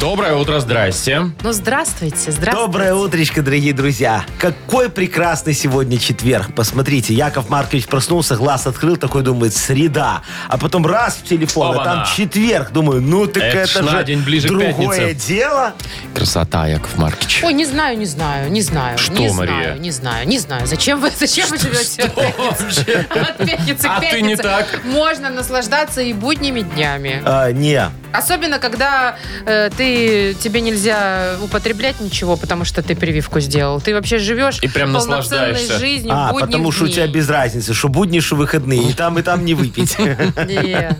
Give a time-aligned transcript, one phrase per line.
[0.00, 1.30] Доброе утро, здрасте.
[1.42, 2.52] Ну, здравствуйте, здравствуйте.
[2.66, 4.24] Доброе утречко, дорогие друзья.
[4.38, 6.54] Какой прекрасный сегодня четверг.
[6.54, 10.22] Посмотрите, Яков Маркович проснулся, глаз открыл, такой думает, среда.
[10.48, 12.72] А потом раз в телефон, а там четверг.
[12.72, 15.74] Думаю, ну так Это это, же день ближе другое дело.
[16.14, 17.42] Красота, Яков Маркович.
[17.44, 18.98] Ой, не знаю, не знаю, не знаю.
[18.98, 19.54] Что, не Мария?
[19.62, 20.66] знаю, не знаю, не знаю.
[20.66, 23.06] Зачем вы, зачем вы живете от пятницы?
[23.10, 24.22] От пятницы А к ты пятнице?
[24.26, 24.80] не так.
[24.84, 27.22] Можно наслаждаться и будними днями.
[27.24, 33.80] А, не, Особенно, когда э, ты, тебе нельзя употреблять ничего, потому что ты прививку сделал.
[33.80, 35.78] Ты вообще живешь И прям наслаждаешься.
[35.80, 38.90] жизнью а, будних потому что у тебя без разницы, что будни, что выходные.
[38.90, 39.98] И там, и там не выпить.
[39.98, 40.96] Не.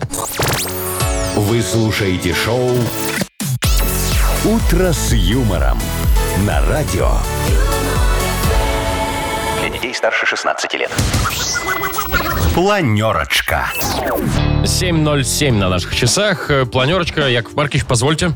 [1.35, 2.71] Вы слушаете шоу
[4.43, 5.79] «Утро с юмором»
[6.45, 7.11] на радио.
[9.61, 10.91] Для детей старше 16 лет.
[12.55, 13.69] Планерочка.
[14.63, 16.49] 7.07 на наших часах.
[16.49, 17.27] Э, Планерочка.
[17.27, 18.31] Яков Маркович, позвольте.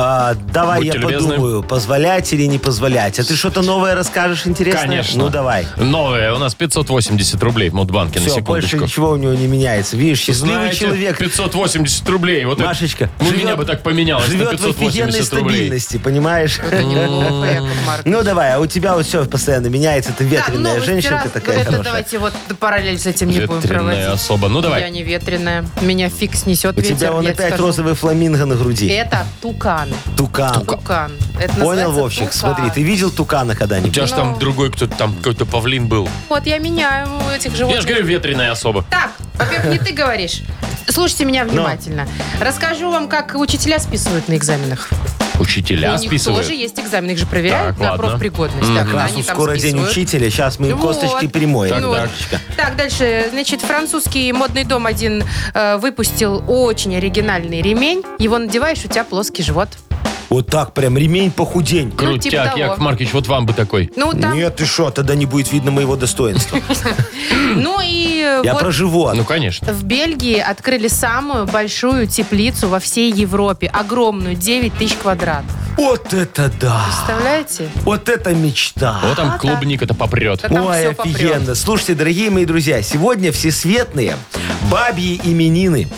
[0.00, 1.30] А, давай Будьте я любезны.
[1.30, 3.18] подумаю, позволять или не позволять.
[3.18, 4.82] А ты что-то новое расскажешь интересное?
[4.82, 5.24] Конечно.
[5.24, 5.66] Ну, давай.
[5.76, 6.32] Новое.
[6.34, 8.84] У нас 580 рублей в Мудбанке, на Все, больше секундочку.
[8.86, 9.96] ничего у него не меняется.
[9.96, 12.44] Видишь, счастливый Знаете, человек 580 рублей.
[12.44, 15.54] Вот это- Машечка, у живет- меня бы так поменялось на живет в офигенной 580 рублей.
[15.56, 16.58] стабильности, понимаешь?
[16.60, 17.64] Это.
[18.04, 21.70] Ну давай, а у тебя вот все постоянно меняется, ты ветреная женщинка такая Вот это
[21.72, 21.84] хорошая.
[21.84, 24.04] давайте вот параллель с этим не будем проводить.
[24.06, 24.48] особа.
[24.48, 24.82] Ну, давай.
[24.82, 25.64] Я не ветреная.
[25.80, 28.86] Меня фикс несет У тебя вон я опять розовый фламинго на груди.
[28.88, 29.87] Это тукан.
[30.16, 30.64] Тукан.
[30.66, 31.12] Тукан.
[31.40, 32.32] Это Понял, называется Вовчик?
[32.32, 32.54] тукан.
[32.56, 33.94] Смотри, ты видел тукана У когда-нибудь?
[33.94, 34.38] тебя же там Ну.
[34.38, 36.08] другой кто-то, там какой-то павлин был.
[36.28, 37.82] Вот я меняю этих Я животных.
[37.82, 38.84] же говорю, ветреная особа.
[38.90, 40.42] Так, во-первых, не ты говоришь.
[40.88, 42.08] Слушайте меня внимательно.
[42.40, 44.88] Расскажу вам, как учителя списывают на экзаменах.
[45.40, 46.42] Учителя У них списывают.
[46.42, 48.08] тоже есть экзамен, их же проверяют Так, на ладно.
[48.08, 48.74] профпригодность.
[48.74, 49.90] Так, раз они там скоро день списывают.
[49.90, 50.98] учителя, сейчас мы им Вот.
[50.98, 51.70] косточки перемоем.
[51.72, 52.00] Так, Ну вот.
[52.00, 52.40] Машечка.
[52.56, 53.26] Так, дальше.
[53.30, 58.02] Значит, французский модный дом один э, выпустил очень оригинальный ремень.
[58.18, 59.68] Его надеваешь, у тебя плоский живот.
[60.28, 61.90] Вот так прям ремень похудень.
[61.90, 62.58] Крутяк, типа того.
[62.58, 63.90] Яков Маркович, вот вам бы такой.
[63.96, 66.60] Ну, там, Нет, ты что, тогда не будет видно моего достоинства.
[67.56, 69.14] ну и Я вот про живот.
[69.16, 69.72] Ну, конечно.
[69.72, 73.68] в Бельгии открыли самую большую теплицу во всей Европе.
[73.68, 75.50] Огромную, 9 тысяч квадратов.
[75.78, 76.84] Вот это да!
[76.86, 77.68] Представляете?
[77.84, 78.98] Вот это мечта!
[79.02, 80.44] Вот там клубника-то попрет.
[80.50, 81.54] Ой, офигенно.
[81.54, 84.16] Слушайте, дорогие мои друзья, сегодня всесветные
[84.70, 85.88] бабьи именины.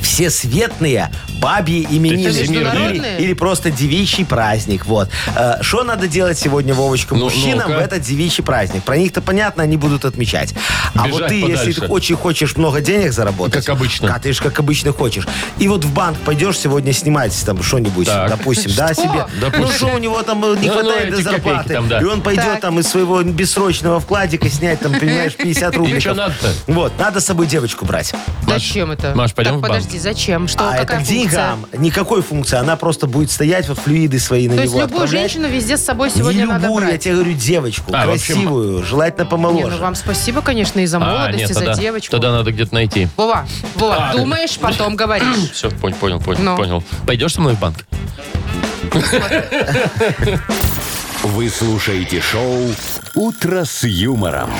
[0.00, 2.28] Всесветные бабьи именины.
[2.28, 2.96] Это международные?
[3.16, 4.86] Или, или просто девичий праздник.
[4.86, 5.08] Вот.
[5.36, 7.80] Э, Что надо делать сегодня, Вовочка, Ну, мужчинам ну-ка.
[7.80, 8.82] в этот девичий праздник?
[8.84, 10.54] Про них-то понятно, они будут отмечать.
[10.94, 11.80] А Бежать вот ты, если подальше.
[11.80, 13.64] ты очень хочешь много денег заработать.
[13.64, 14.14] Как обычно.
[14.14, 15.26] А ты же как обычно хочешь.
[15.58, 18.28] И вот в банк пойдешь сегодня снимать там что-нибудь, Так.
[18.30, 19.02] допустим, да, Что?
[19.02, 19.26] себе.
[19.40, 19.66] Допустим.
[19.66, 21.74] Ну, что у него там э, не Ну, ну, хватает до эти копейки зарплаты.
[21.74, 22.00] там, да.
[22.00, 22.60] И он пойдет Так.
[22.60, 25.96] там из своего бессрочного вкладика снять, там, понимаешь, 50 рублей.
[25.96, 26.48] И что надо-то?
[26.66, 28.12] Вот, надо с собой девочку брать.
[28.46, 29.14] Зачем это?
[29.14, 29.79] Маш, пойдем в банк?
[29.82, 30.48] Подожди, зачем?
[30.48, 31.28] Что, а это какая к функция?
[31.30, 31.66] деньгам.
[31.78, 32.56] Никакой функции.
[32.56, 35.32] Она просто будет стоять, вот флюиды свои на То есть него любую отправлять.
[35.32, 37.02] женщину везде с собой сегодня Не надо любую, я брать?
[37.02, 37.92] тебе говорю, девочку.
[37.94, 39.76] А, в общем, красивую, желательно Не, помоложе.
[39.76, 42.10] ну вам спасибо, конечно, и за молодость, А, нет, и за тогда, девочку.
[42.12, 43.08] тогда надо где-то найти.
[43.16, 43.46] Вова,
[43.76, 44.12] Вова, А.
[44.16, 45.50] думаешь, потом говоришь.
[45.52, 46.56] Все, понял, понял, понял, Ну.
[46.56, 46.84] понял.
[47.06, 47.76] Пойдешь со мной в банк?
[51.22, 52.66] Вы слушаете шоу
[53.14, 54.50] «Утро с юмором».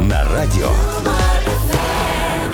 [0.00, 0.68] На радио.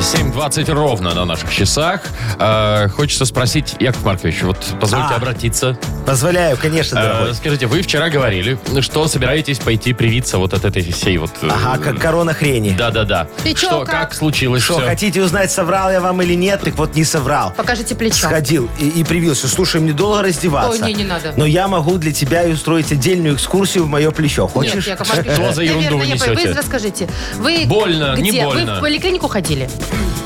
[0.00, 2.00] 7.20 ровно на наших часах.
[2.38, 5.16] Э, хочется спросить, Яков Маркович, вот позвольте А.
[5.16, 5.76] обратиться.
[6.06, 7.34] Позволяю, конечно, Э, дорогой.
[7.34, 11.30] скажите, вы вчера говорили, что собираетесь пойти привиться вот от этой всей вот...
[11.42, 12.70] э, Ага, как корона хрени.
[12.76, 13.26] Да-да-да.
[13.44, 13.90] И чё, что, как?
[14.10, 16.60] как случилось Что, хотите узнать, соврал я вам или нет?
[16.62, 17.52] Так вот, не соврал.
[17.56, 18.28] Покажите плечо.
[18.28, 19.48] Сходил и, и привился.
[19.48, 20.70] Слушай, мне долго раздеваться.
[20.84, 21.32] Ой, не, не надо.
[21.36, 24.44] Но я могу для тебя и устроить отдельную экскурсию в мое плечо.
[24.44, 24.86] Нет, Хочешь?
[24.86, 26.48] Яков Маркович, Что за ерунду наверное, вы я несете?
[26.48, 27.08] Вы расскажите.
[27.38, 28.22] Вы Больно, где?
[28.22, 28.72] не больно.
[28.74, 29.68] Вы в поликлинику ходили?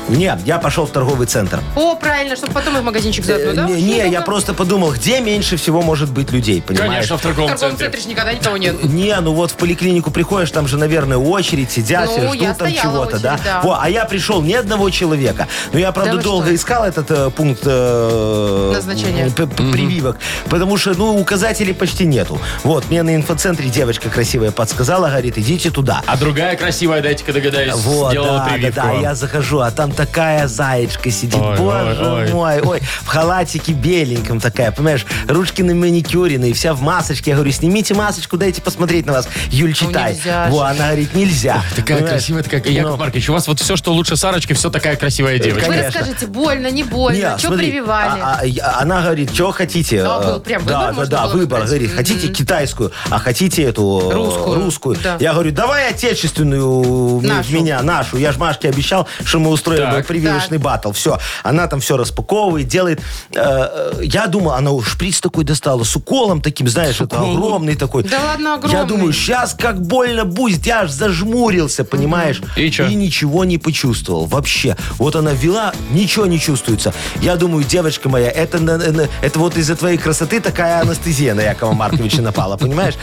[0.09, 1.61] Нет, я пошел в торговый центр.
[1.75, 3.65] О, правильно, чтобы потом в магазинчик заодно, Э, да?
[3.67, 6.91] не, не, я просто подумал, где меньше всего может быть людей, понимаешь?
[6.91, 7.85] Конечно, в В торговом торговом центре.
[7.87, 8.83] центре ж никогда никого нет.
[8.91, 12.41] Не, ну вот в поликлинику приходишь, там же, наверное, очередь, сидят, Ну, все я ждут
[12.41, 13.39] там стояла чего-то, очередь, да?
[13.43, 13.61] да.
[13.61, 15.47] Во, а я пришел ни одного человека.
[15.71, 16.55] Но я, правда, Да вы долго что?
[16.55, 19.29] искал этот э, пункт э, Назначения.
[19.29, 20.17] п- п- прививок,
[20.49, 22.37] потому что, ну, указателей почти нету.
[22.63, 26.01] Вот, мне на инфоцентре девочка красивая подсказала, говорит, идите туда.
[26.05, 29.01] А другая красивая, дайте-ка догадаюсь, Вот, сделала да, да, прививку да, вам.
[29.01, 31.35] я захожу, а там такая заячка сидит.
[31.41, 32.31] Ой, Боже ой, ой.
[32.31, 37.31] мой, ой, в халатике беленьком такая, понимаешь, ручки на маникюренные, вся в масочке.
[37.31, 39.27] Я говорю, снимите масочку, дайте посмотреть на вас.
[39.49, 40.13] Юль, читай.
[40.13, 41.61] нельзя Во, она говорит, нельзя.
[41.75, 42.09] Такая Понимаешь?
[42.21, 42.61] красивая, такая.
[42.71, 45.67] Яков Ну, Маркович, у вас вот все, что лучше Сарочки, все такая красивая девочка.
[45.67, 48.19] Вы расскажите, больно, не больно, Не, что смотри, прививали?
[48.21, 50.03] а- а- она говорит, что хотите?
[50.03, 51.63] А, Э, был прям да, выбор да, да, выбор.
[51.65, 54.55] Говорит, хотите китайскую, а хотите эту э, Русскую.
[54.55, 54.97] русскую.
[55.03, 55.17] Да.
[55.19, 57.53] Я говорю, давай отечественную Нашу.
[57.53, 58.17] меня, нашу.
[58.17, 60.07] Я ж Машке обещал, что мы устроим Так.
[60.07, 60.91] прививочный батл.
[60.91, 62.99] Все, она там все распаковывает, делает.
[63.33, 67.75] Э, э, Я думал, она уж шприц такой достала с уколом таким, знаешь, это огромный
[67.75, 68.03] такой.
[68.03, 68.85] Да ладно, Я огромный.
[68.87, 70.65] думаю, сейчас как больно будет.
[70.65, 72.41] Я аж зажмурился, понимаешь?
[72.55, 72.87] И чё?
[72.87, 74.25] ничего не почувствовал.
[74.25, 74.75] Вообще.
[74.97, 76.93] Вот она вела, ничего не чувствуется.
[77.21, 81.41] Я думаю, девочка моя, это, на- на- это вот из-за твоей красоты такая анестезия на
[81.41, 82.95] Якова Марковича напала, понимаешь?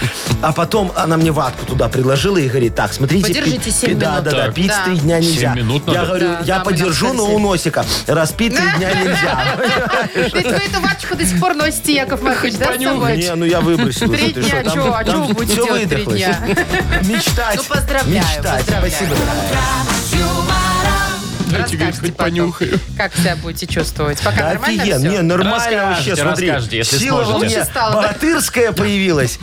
[0.42, 3.26] А потом она мне ватку туда предложила и говорит, так, смотрите.
[3.26, 4.24] Подержите пить- семь Да, минут.
[4.24, 4.54] да, да, Так.
[4.54, 4.84] пить Да.
[4.84, 5.54] три дня Семь нельзя.
[5.54, 6.06] минут Я надо?
[6.06, 7.84] говорю, Да, я да, подержу, но у носика.
[8.06, 9.58] Распить три дня нельзя.
[10.14, 13.16] Ты вы эту ваточку до сих пор носите, Яков Маркович, да, с собой?
[13.16, 14.12] Не, ну я выбросил.
[14.12, 16.38] Три дня, что, а чё вы будете делать три дня?
[17.04, 17.56] Мечтать.
[17.56, 18.64] Ну, поздравляю, Мечтать.
[18.64, 19.16] Спасибо.
[21.50, 22.80] Дайте, говорит, хоть потом, понюхаю.
[22.96, 24.20] Как себя будете чувствовать?
[24.22, 25.10] Пока Да нормально офигенно, всё?
[25.10, 26.48] не, нормально вообще, смотри.
[26.70, 29.38] если Сила во мне богатырская появилась.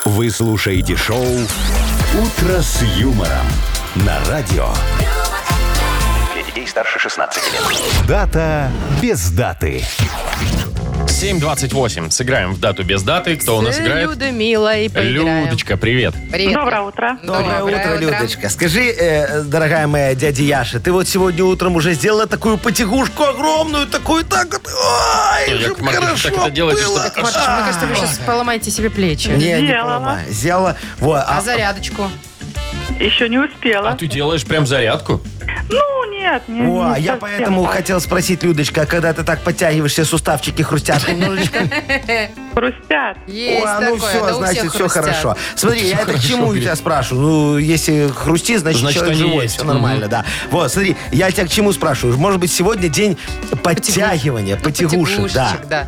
[0.05, 3.47] Вы слушаете шоу «Утро с юмором»
[3.95, 4.67] на радио.
[6.33, 7.61] Для детей старше 16 лет.
[8.07, 8.69] Дата
[9.01, 9.85] без даты.
[11.07, 12.09] 7.28.
[12.11, 13.35] Сыграем в дату без даты.
[13.37, 14.09] Кто у нас играет?
[14.09, 15.45] Людмилой поиграем.
[15.45, 16.13] Людочка, привет.
[16.31, 16.53] Привет.
[16.53, 17.17] Доброе утро.
[17.23, 18.49] Доброе, утро, Людочка.
[18.49, 23.87] Скажи, э, дорогая моя дядя Яша, ты вот сегодня утром уже сделала такую потягушку огромную,
[23.87, 24.67] такую так вот.
[24.67, 26.99] Ой, Яков чтоб Маркович, хорошо так это делаете, было.
[26.99, 29.27] что- Маркович, мне кажется, вы сейчас поломаете себе плечи.
[29.29, 29.83] Не, не Сделала.
[29.99, 30.25] поломай.
[30.29, 30.77] Сделала.
[30.99, 32.09] Вот, А а, зарядочку?
[32.99, 33.89] Еще не успела.
[33.89, 35.21] А ты делаешь прям зарядку?
[35.69, 37.73] Ну, нет, не, О, не а я совсем поэтому так.
[37.73, 41.59] хотел спросить, Людочка, а когда ты так подтягиваешься, суставчики хрустят немножечко?
[42.53, 43.17] Хрустят.
[43.27, 45.03] Есть О, ну такое, все, да у значит, всех все хрустят.
[45.05, 45.37] хорошо.
[45.55, 47.21] Смотри, я это к чему тебя спрашиваю?
[47.23, 49.55] Ну, если хрусти, значит, Значит, человек они живой, есть.
[49.55, 50.25] все нормально, да.
[50.51, 52.17] Вот, смотри, я тебя к чему спрашиваю?
[52.17, 53.17] Может быть, сегодня день
[53.63, 55.87] подтягивания, потягушек, да.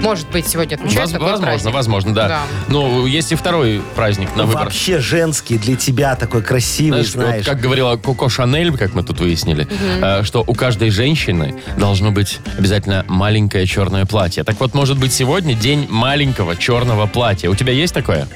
[0.00, 1.74] Может быть, сегодня отмечают Воз- такой возможно, праздник.
[1.74, 2.28] возможно, да.
[2.28, 2.42] Да.
[2.68, 4.64] Ну, есть и второй праздник на выбор.
[4.64, 7.44] Вообще женский для тебя такой красивый, Знаешь, вот знаешь.
[7.46, 9.66] как говорила Коко Шанель, как мы тут выяснили,
[10.00, 14.44] э, что у каждой женщины должно быть обязательно маленькое черное платье.
[14.44, 17.50] Так вот, может быть, сегодня день маленького черного платья.
[17.50, 18.28] У тебя есть такое?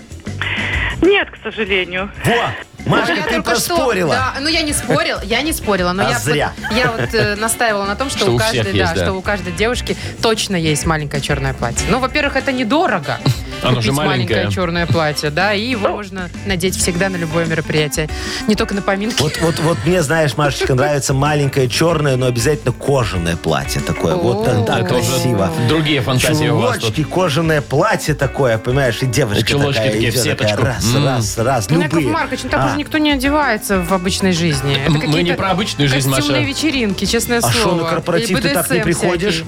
[1.02, 2.10] Нет, к сожалению.
[2.24, 6.06] Во, Машка, Я ты только что- да, ну я не спорила, я не спорила, но
[6.06, 6.52] А я, зря.
[6.68, 8.98] Вот, я вот э, настаивала на том, что, Что у у каждой, всех есть, да,
[9.00, 9.04] да.
[9.06, 11.86] что у каждой девушки точно есть маленькое черное платье.
[11.90, 13.18] Ну, во-первых, это недорого.
[13.62, 14.50] Оно же купить маленькое.
[14.50, 18.08] черное платье, да, и его можно надеть всегда на любое мероприятие,
[18.48, 19.20] не только на поминки.
[19.22, 24.14] Вот, вот, вот мне, знаешь, Машечка, нравится маленькое черное, но обязательно кожаное платье такое.
[24.14, 25.50] Вот тогда О, красиво.
[25.68, 26.82] Другие фантазии у вас тут.
[26.94, 30.66] Чулочки, кожаное платье такое, понимаешь, и девочка Чулочки такая такие в идет, такая сеточку.
[30.66, 31.04] раз, М.
[31.06, 32.08] раз, раз, Ну, Яков любые.
[32.12, 32.66] Маркович, ну так А.
[32.68, 34.76] уже никто не одевается в обычной жизни.
[34.82, 36.22] Это Мы не какие-то про обычную жизнь, Маша.
[36.22, 37.54] Костюмные вечеринки, честное А слово.
[37.54, 39.34] шо, на корпоратив И ты так не приходишь?
[39.34, 39.46] всякий.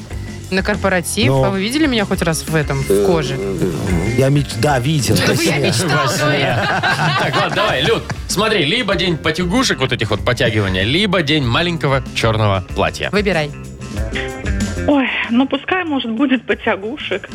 [0.51, 1.27] На корпоратив?
[1.27, 1.45] Ну.
[1.45, 3.39] А вы видели меня хоть раз в этом, в коже?
[4.17, 4.47] Я меч...
[4.61, 5.17] Да, видел.
[5.43, 6.09] Я мечтал.
[7.21, 12.03] Так, ладно, давай, Люд, смотри, либо день потягушек, вот этих вот потягивания, либо день маленького
[12.15, 13.11] черного платья.
[13.11, 13.51] Выбирай.
[14.87, 17.29] Ой, ну пускай, может, будет потягушек.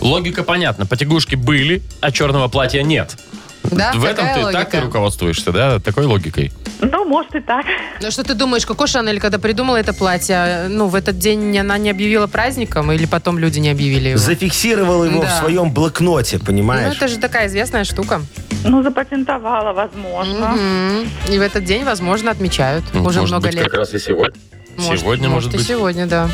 [0.00, 0.86] Логика понятна.
[0.86, 3.16] Потягушки были, а черного платья нет.
[3.64, 4.52] Да, В этом ты логика.
[4.60, 6.52] так ты руководствуешься, да, такой логикой.
[6.80, 7.64] Ну, может и так.
[8.00, 11.76] Ну что ты думаешь, Коко Шанель, когда придумала это платье, ну, в этот день она
[11.78, 14.18] не объявила праздником, или потом люди не объявили его?
[14.18, 15.38] Зафиксировал его в Да.
[15.38, 16.96] своем блокноте, Ну, понимаешь?
[16.96, 18.22] это же такая известная штука.
[18.64, 20.48] Ну, запатентовала, возможно.
[20.48, 21.08] Мгм.
[21.30, 22.84] И в этот день, возможно, отмечают.
[22.94, 23.64] Ну, Уже может много быть, лет.
[23.64, 24.34] как раз и сегодня.
[24.78, 25.66] сегодня, может и быть.
[25.66, 26.28] сегодня, да.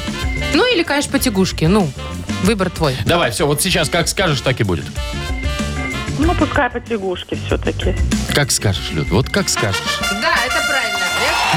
[0.54, 1.64] Ну, или, конечно, потягушки.
[1.64, 1.88] Ну,
[2.45, 2.95] выбор твой.
[3.04, 4.85] Давай, все, вот сейчас как скажешь, так и будет.
[6.18, 7.94] Ну, пускай потягушки все-таки.
[8.35, 10.00] Как скажешь, Люд, вот как скажешь.
[10.23, 10.65] Да, это.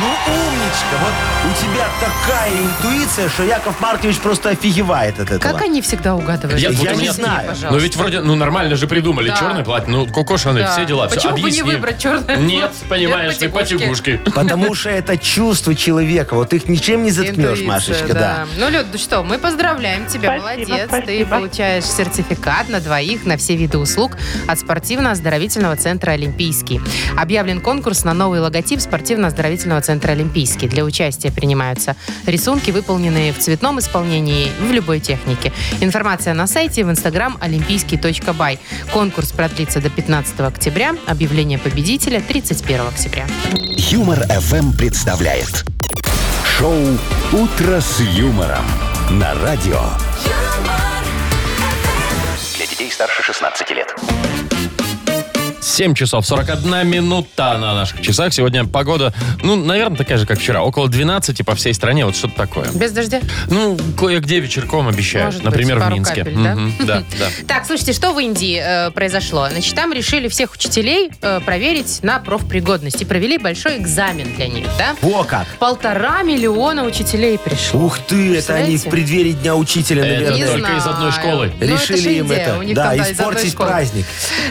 [0.01, 0.95] Ну, умничка.
[1.01, 5.51] Вот у тебя такая интуиция, что Яков Маркович просто офигевает от этого.
[5.51, 6.59] Как они всегда угадывают?
[6.59, 7.39] Я- вот у меня- мне, знаю.
[7.49, 7.71] пожалуйста.
[7.71, 9.29] Ну ведь вроде, ну нормально же придумали.
[9.29, 9.35] Да.
[9.37, 10.71] Черное платье, ну Коко Шанель, Да.
[10.73, 11.07] все дела.
[11.07, 11.15] все.
[11.15, 11.63] Почему бы не Объясни.
[11.63, 14.21] выбрать черное Нет, понимаешь, ты Нет, потягушки.
[14.35, 16.35] Потому что это чувство человека.
[16.35, 18.45] Вот их ничем не заткнешь, Машечка, да.
[18.57, 20.89] Ну, Люд, ну что, мы поздравляем тебя, Спасибо, молодец.
[20.89, 21.29] Ты спасибо.
[21.29, 24.13] получаешь сертификат на двоих на все виды услуг
[24.47, 26.79] от спортивно-оздоровительного центра «Олимпийский».
[27.17, 30.67] Объявлен конкурс на новый логотип спортивно-оздоровительного центра «Олимпийский».
[30.67, 31.95] Для участия принимаются
[32.27, 35.51] рисунки, выполненные в цветном исполнении в любой технике.
[35.81, 38.59] Информация на сайте в инстаграм олимпийский.бай.
[38.93, 40.95] Конкурс продлится до 15 октября.
[41.07, 43.25] Объявление победителя 31 октября.
[43.89, 45.65] Юмор FM представляет
[46.45, 46.77] шоу
[47.31, 48.65] Утро с юмором
[49.09, 49.81] на радио.
[52.57, 53.95] Для детей старше 16 лет.
[55.69, 58.33] 7 часов 41 минута на наших часах.
[58.33, 60.63] Сегодня погода, ну, наверное, такая же, как вчера.
[60.63, 62.05] Около 12 по всей стране.
[62.05, 62.67] Вот что-то такое.
[62.73, 63.21] Без дождя?
[63.49, 65.25] Ну, кое-где вечерком обещают.
[65.27, 66.23] Может быть, Например, в пару Минске.
[66.23, 66.57] капель, да?
[66.79, 67.27] Да, да.
[67.47, 69.47] Так, слушайте, что в Индии э, произошло?
[69.49, 74.65] Значит, там решили всех учителей э, проверить на профпригодность и провели большой экзамен для них,
[74.77, 74.95] да?
[75.01, 75.47] Во как.
[75.59, 77.85] Полтора миллиона учителей пришло.
[77.85, 80.37] Ух ты, это они в преддверии Дня Учителя, Это наверное.
[80.37, 81.51] Не только из одной школы.
[81.59, 84.05] Ну, это Решили же им Индия, это, у них да, там, испортить праздник.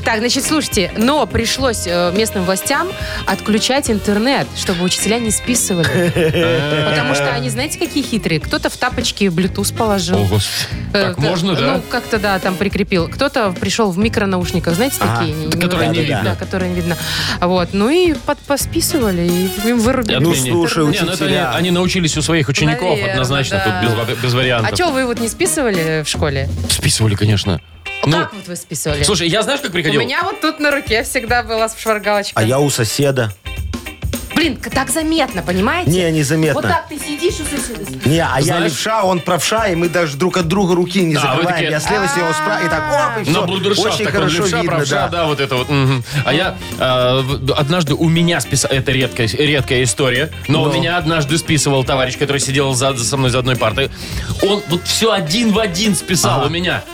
[0.04, 2.86] Так, значит, слушайте, но пришлось э, местным властям
[3.24, 6.10] отключать интернет, чтобы учителя не списывали.
[6.90, 8.40] Потому что они, знаете, какие хитрые?
[8.40, 10.18] Кто-то в тапочки Bluetooth положил.
[10.18, 10.68] О, господи.
[10.92, 11.76] Э, Так можно, да?
[11.76, 13.08] Ну, как-то, да, там прикрепил.
[13.08, 15.50] Кто-то пришел в микронаушниках, знаете, такие?
[15.50, 16.22] Которые не видно.
[16.24, 16.98] Да, которые не видно.
[17.40, 17.70] Вот.
[17.72, 20.18] Ну и под, посписывали, и им вырубили.
[20.18, 21.52] Ну, слушай, ну это они, учителя.
[21.54, 23.62] они научились у своих учеников однозначно.
[23.64, 24.70] Тут без вариантов.
[24.70, 26.50] А что, вы вот не списывали в школе?
[26.68, 27.62] Списывали, конечно.
[28.04, 29.02] Ну, как вот вы списывали?
[29.02, 30.00] слушай, я знаешь, как У приходил?
[30.00, 32.32] меня вот тут на руке всегда была шваргалочка.
[32.38, 33.32] А я у соседа.
[34.34, 35.90] Блин, так заметно, понимаете?
[35.90, 36.54] Не, незаметно.
[36.60, 38.08] Вот так ты сидишь у соседа.
[38.08, 41.14] Не, а я Знаешь- левша, он правша, и мы даже друг от друга руки не
[41.14, 41.54] Да, вы закрываем.
[41.56, 42.84] такие, Я слева, с него справа, и так,
[43.18, 43.46] оп, и На все.
[43.48, 45.08] брудершафт Очень такой, хорошо левша, видно, правша, да.
[45.08, 45.68] да, вот это вот.
[45.68, 46.04] мгм.
[46.24, 50.70] А я э, в- однажды у меня списал, это редкая, редкая история, но Ну.
[50.70, 53.90] у меня однажды списывал товарищ, который сидел за, за- со мной за одной партой.
[54.42, 56.84] Он вот все один в один списал у меня.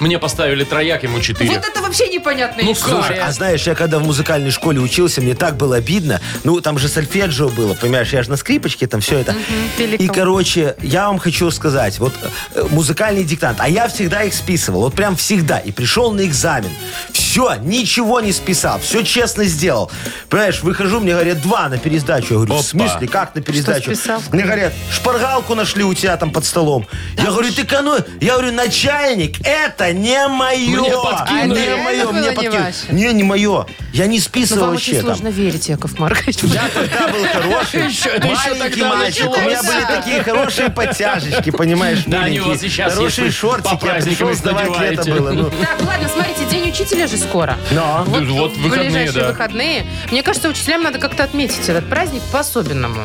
[0.00, 1.50] Мне поставили трояк, ему четыре.
[1.50, 2.96] Вот это вообще непонятная Ну, история.
[2.96, 6.20] Слушай, а знаешь, я когда в музыкальной школе учился, мне так было обидно.
[6.44, 9.34] Ну, там же сольфеджио было, понимаешь, я же на скрипочке, там все это.
[9.78, 12.12] И, короче, я вам хочу сказать, вот
[12.54, 15.58] э, музыкальный диктант, а я всегда их списывал, вот прям всегда.
[15.58, 16.70] И пришел на экзамен.
[17.12, 19.90] Все, ничего не списал, все честно сделал.
[20.28, 22.26] Понимаешь, выхожу, мне говорят, два на пересдачу.
[22.30, 22.62] Я говорю, Опа.
[22.62, 23.94] в смысле, как на пересдачу?
[23.94, 24.22] списал?
[24.32, 26.86] Мне говорят, шпаргалку нашли у тебя там под столом.
[27.16, 27.96] я говорю, ты кану...
[28.20, 30.80] Я говорю, начальник, это не мое.
[30.80, 31.60] Мне подкинули.
[31.60, 32.74] Не мое, это мне не подкинули.
[32.90, 33.66] Не, не мое.
[33.92, 35.16] Я не Ну, списывал вам вообще очень там.
[35.16, 36.36] сложно верить, Яков Маркович.
[36.42, 39.24] Я тогда был хороший, еще- это еще маленький тогда мальчик.
[39.26, 39.66] У меня началось.
[39.66, 43.76] были такие хорошие подтяжечки, понимаешь, Да, они у вас и сейчас Хорошие есть, вы шортики,
[43.80, 45.12] по я праздникам пришел их сдавать, лето надеваете.
[45.12, 45.30] было.
[45.32, 47.56] Ну, Так, ладно, смотрите, день учителя же скоро.
[47.70, 47.76] но.
[47.76, 49.28] Да, вот выходные, ближайшие да.
[49.28, 49.86] выходные.
[50.10, 53.02] Мне кажется, учителям надо как-то отметить этот праздник по-особенному.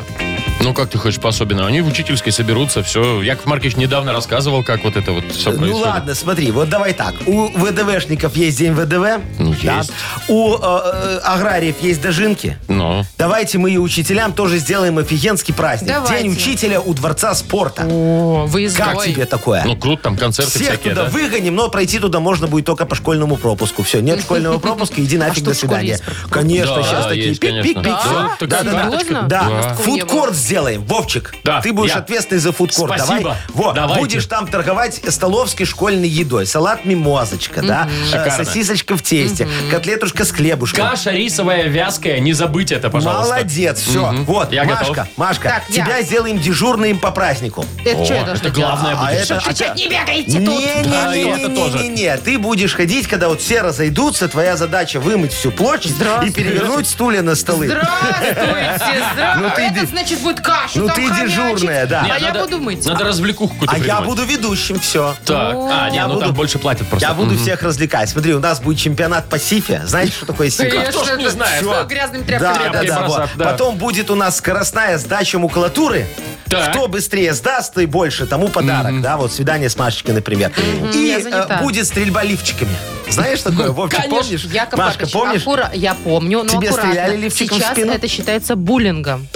[0.62, 1.66] Ну, как ты хочешь по-особенному?
[1.66, 3.20] Они в учительской соберутся, все.
[3.20, 5.86] Яков Маркович недавно рассказывал, как вот это вот все Ну происходит.
[5.86, 7.14] ладно, смотри, вот давай так.
[7.26, 9.20] У ВДВшников есть день ВДВ.
[9.40, 9.78] Ну, да.
[9.78, 9.92] есть.
[10.28, 12.56] У э, э, аграриев есть дожинки.
[12.68, 15.88] Ну, Давайте мы и учителям тоже сделаем офигенский праздник.
[15.94, 16.22] Давайте.
[16.22, 17.84] День учителя у Дворца спорта.
[17.90, 18.86] О, выездной.
[18.86, 19.64] Как тебе такое?
[19.64, 21.10] ну круто, там концерты Всех всякие, туда да?
[21.10, 23.82] выгоним, но пройти туда можно будет только по школьному пропуску.
[23.82, 25.98] Все, нет школьного пропуска, иди нафиг, что, до свидания.
[26.30, 27.98] Конечно, сейчас такие пик-пик-пик.
[28.46, 30.38] Да, Да, да, не фудкорт было.
[30.52, 31.34] Сделаем, Вовчик.
[31.44, 31.98] Да, Ты будешь я.
[31.98, 32.92] ответственный за фудкорт.
[32.94, 33.20] Спасибо.
[33.22, 33.36] Давай.
[33.54, 34.00] Вот, Давайте.
[34.00, 36.44] будешь там торговать столовской школьной едой.
[36.46, 38.44] Салат мимозочка, да, э, Шикарно.
[38.44, 40.86] сосисочка в тесте, котлетушка с хлебушком.
[40.90, 43.32] Каша рисовая, вязкая, не забыть это, пожалуйста.
[43.34, 44.12] Молодец, все.
[44.26, 45.06] Вот, Я Машка, готов.
[45.16, 45.84] Машка, Так, я.
[45.86, 47.64] тебя сделаем дежурным по празднику.
[47.84, 49.12] Это О, что я должна это главное А будет.
[49.20, 49.44] это- делать?
[49.44, 50.58] Кричать, не бегайте Не, тут.
[50.58, 51.78] не, Да, не, и не, это не, тоже.
[51.78, 52.16] не, не.
[52.18, 56.34] Ты будешь ходить, когда вот все разойдутся, твоя задача вымыть всю площадь и Здравствуйте.
[56.34, 57.68] перевернуть стулья на столы.
[57.68, 59.02] Здравствуйте, здравствуйте.
[59.42, 61.28] Ну ты Это значит будет кашу ну там ты хомячить.
[61.36, 62.06] дежурная, да.
[62.10, 62.84] А я надо- буду мыть.
[62.86, 64.04] Надо развлекуху какую-то А я придумать.
[64.06, 65.14] буду ведущим, все.
[65.24, 67.08] Так, а, не, Я ну буду- там больше платят просто.
[67.08, 68.08] Я буду всех развлекать.
[68.10, 69.82] Смотри, у нас будет чемпионат по сифе.
[69.86, 70.70] Знаете, что такое сифа?
[70.70, 71.62] Конечно, кто ж не это знает?
[71.64, 72.52] всё грязными тряпками.
[72.52, 73.30] Да, да, тряпкой да, бросать, вот.
[73.36, 73.44] да.
[73.44, 76.06] Потом будет у нас скоростная сдача макулатуры.
[76.48, 76.70] Так.
[76.70, 79.00] Кто быстрее сдаст, и больше, тому подарок.
[79.00, 80.52] Да, вот свидание с Машечкой, например.
[80.94, 81.60] И я занята.
[81.60, 82.76] э, будет стрельба лифчиками.
[83.08, 84.18] Знаешь такое, Вовчик, Конечно.
[84.22, 84.44] помнишь?
[84.44, 85.42] Яков Машка, Маркович, помнишь?
[85.42, 86.92] аккура- Я помню, но Тебе аккуратно.
[86.92, 87.92] стреляли лифчиком в Сейчас спину?
[87.92, 89.28] это считается буллингом.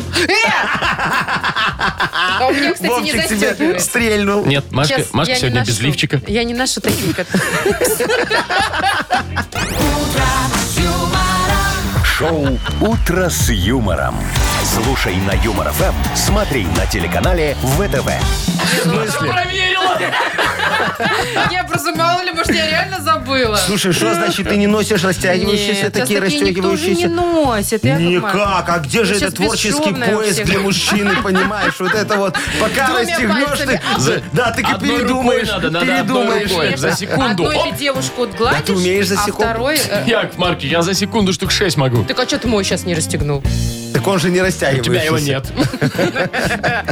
[2.39, 3.81] А у меня, кстати, не Вовчик застегивает.
[3.83, 4.45] стрельнул.
[4.47, 5.83] Нет, Машка, Сейчас Машка я не сегодня без ношу.
[5.87, 6.21] лифчика.
[6.27, 7.17] Я не ношу таких.
[7.17, 7.27] как-
[12.05, 14.17] Шоу «Утро с юмором».
[14.65, 18.11] Слушай на Юмор ФМ, смотри на телеканале ВТВ.
[21.51, 23.57] Я просто мало ли, может, я реально забыла.
[23.57, 27.85] Слушай, что значит ты не носишь растягивающиеся, такие такие никто уже не носит.
[27.85, 31.75] Никак, а где же этот творческий пояс для мужчины, понимаешь?
[31.79, 36.79] Вот это вот, пока расстегнешь ты, да, ты передумаешь, передумаешь.
[36.79, 37.47] За секунду.
[37.47, 39.43] Одной девушку отгладишь, Да ты умеешь за а секунду.
[39.51, 39.79] второй...
[39.89, 42.05] э, Яков Марки, я за секунду штук 6 могу.
[42.05, 43.43] Так а что ты мой сейчас не расстегнул?
[43.97, 44.91] Так он же не У растягивающийся.
[44.91, 45.45] тебя его нет.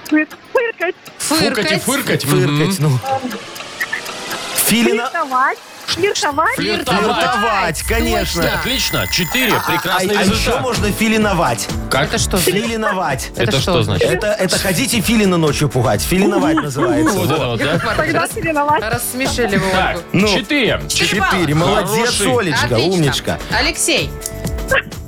[0.09, 2.25] фы- фыркать, Фукать и Фыркать.
[2.25, 2.99] Фыркать, ну.
[4.67, 5.09] Филина...
[5.09, 8.55] флиртовать, флиртовать, Флиртовать, конечно.
[8.61, 9.07] Отлично.
[9.11, 9.55] Четыре.
[9.55, 10.63] А, Прекрасный а еще результат.
[10.63, 11.69] можно филиновать.
[11.91, 12.09] Как?
[12.09, 12.37] Это что?
[12.39, 13.31] Филиновать.
[13.35, 13.83] Это это что что?
[13.83, 14.09] значит?
[14.11, 16.03] Это, это ходите филина ночью пугать.
[16.03, 17.19] Филиновать называется.
[17.19, 17.79] Вот это вот, да?
[17.97, 18.83] тогда флиртовать.
[18.83, 20.07] Рассмешили вы Так, Ольгу.
[20.13, 20.29] Ну.
[20.29, 20.81] четыре.
[20.89, 21.55] Четыре.
[21.55, 22.39] Молодец, Хороший.
[22.39, 22.93] Олечка, Отлично.
[22.93, 23.39] умничка.
[23.51, 24.11] Алексей.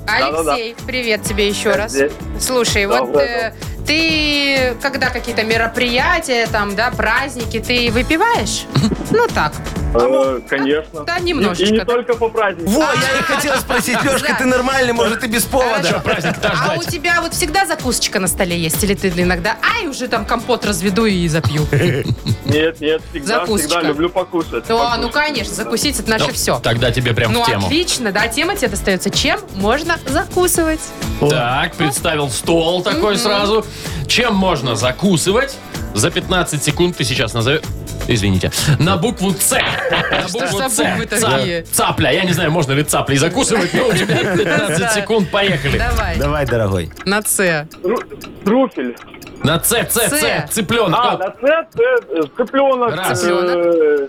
[0.07, 1.95] Алексей, привет тебе еще раз.
[2.41, 3.53] Слушай, вот э,
[3.88, 8.66] ты, когда какие-то мероприятия, там, да, праздники, ты выпиваешь?
[9.11, 9.55] Ну так,
[9.94, 11.05] Э, Конечно.
[11.05, 11.64] да, немножечко.
[11.64, 11.85] и не да.
[11.87, 12.70] только по праздникам.
[12.74, 14.35] Во, я и хотел спросить, Лешка, Да.
[14.35, 16.03] ты нормальный, может, и без повода?
[16.42, 18.85] А у тебя вот всегда закусочка на столе есть?
[18.85, 21.66] Или ты иногда, ай, уже там компот разведу и запью?
[22.44, 24.70] Нет, нет, всегда, всегда люблю покушать.
[24.70, 26.59] О, ну конечно, закусить это наше Ну, все.
[26.61, 27.66] Тогда тебе прям Ну, в тему.
[27.66, 29.11] отлично, да, тема тебе достается.
[29.11, 30.81] Чем можно закусывать?
[31.20, 33.64] Так, представил стол такой сразу.
[34.07, 35.57] Чем можно закусывать?
[35.95, 37.62] За 15 секунд ты сейчас назовешь...
[38.11, 38.51] Извините.
[38.79, 39.51] На букву С.
[39.53, 41.62] На букву Ца- такие?
[41.64, 42.11] Цапля.
[42.11, 44.88] Я не знаю, можно ли цаплей закусывать, но у тебя 15 Да.
[44.91, 45.31] секунд.
[45.31, 45.77] Поехали.
[45.79, 46.91] Давай, Давай, дорогой.
[47.05, 47.67] на С.
[47.83, 48.03] Тру-
[48.45, 48.97] Труфель.
[49.45, 50.21] На С, С, С.
[50.21, 50.51] С.
[50.55, 50.99] Цыпленок.
[51.03, 52.97] А, на С, С, цыпленок.
[52.97, 53.25] Раз.
[53.27, 54.09] э,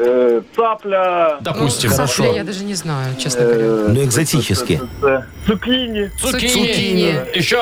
[0.00, 1.38] э, цапля.
[1.40, 1.90] Допустим.
[1.90, 2.22] Ну, Хорошо.
[2.24, 3.60] цапля я даже не знаю, честно говоря.
[3.64, 4.80] э, Ну, экзотически.
[5.02, 6.10] э, Цукини.
[6.20, 6.48] Цукини.
[6.48, 7.36] Цукини.
[7.36, 7.60] Еще.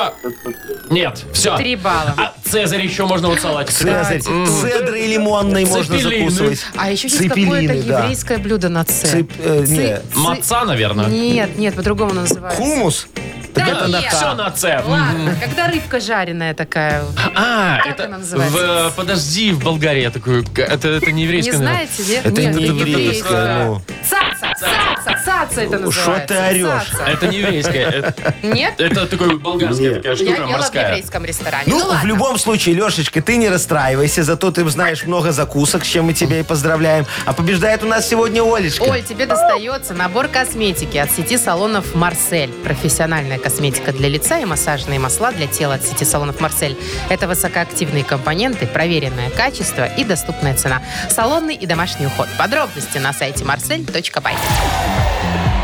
[0.90, 1.56] Нет, все.
[1.56, 2.14] Три балла.
[2.16, 3.72] А Цезарь еще можно вот салатик.
[3.72, 4.20] Цезарь.
[4.20, 6.30] Цедрой лимонной можно Цепелины.
[6.30, 6.64] закусывать.
[6.76, 8.00] А еще есть Цепелины, какое-то да.
[8.02, 9.66] еврейское блюдо на э, не.
[9.66, 11.06] ци- Маца, наверное.
[11.06, 12.56] Нет, нет, по-другому оно называется.
[12.62, 13.08] Хумус?
[13.54, 14.12] Да это на нет.
[14.12, 14.82] Все на С.
[14.86, 17.04] Ладно, когда рыбка жареная такая.
[17.34, 18.90] А, Как это она называется?
[18.90, 21.86] в, подожди, в Болгарии я такую, это, это не Не еврейское, наверное.
[21.88, 22.26] знаете, нет?
[22.26, 23.82] Это нет, не еврейское, ну.
[24.08, 25.92] Цаца, цаца, цаца это называется.
[26.02, 26.88] Шо ты орешь?
[26.90, 27.04] Цаца.
[27.06, 28.74] Это не еврейское, это, Нет?
[28.80, 30.88] это такой болгарская такая Я штука ела в морская.
[30.88, 31.64] еврейском ресторане.
[31.66, 32.06] Ну, Ну, в ладно.
[32.08, 36.40] любом случае, Лешечка, ты не расстраивайся, зато ты знаешь много закусок, с чем мы тебя
[36.40, 37.06] и поздравляем.
[37.26, 38.82] А побеждает у нас сегодня Олечка.
[38.82, 42.50] Оль, тебе достается набор косметики от сети салонов «Марсель».
[42.64, 46.76] Профессиональная косметика для лица и массажные масла для тела от сети салонов «Марсель».
[47.08, 50.82] Это высокоактивные компоненты, проверенное качество и доступная цена.
[51.10, 52.28] Салонный и домашний уход.
[52.38, 54.97] Подробности на сайте marsel.by.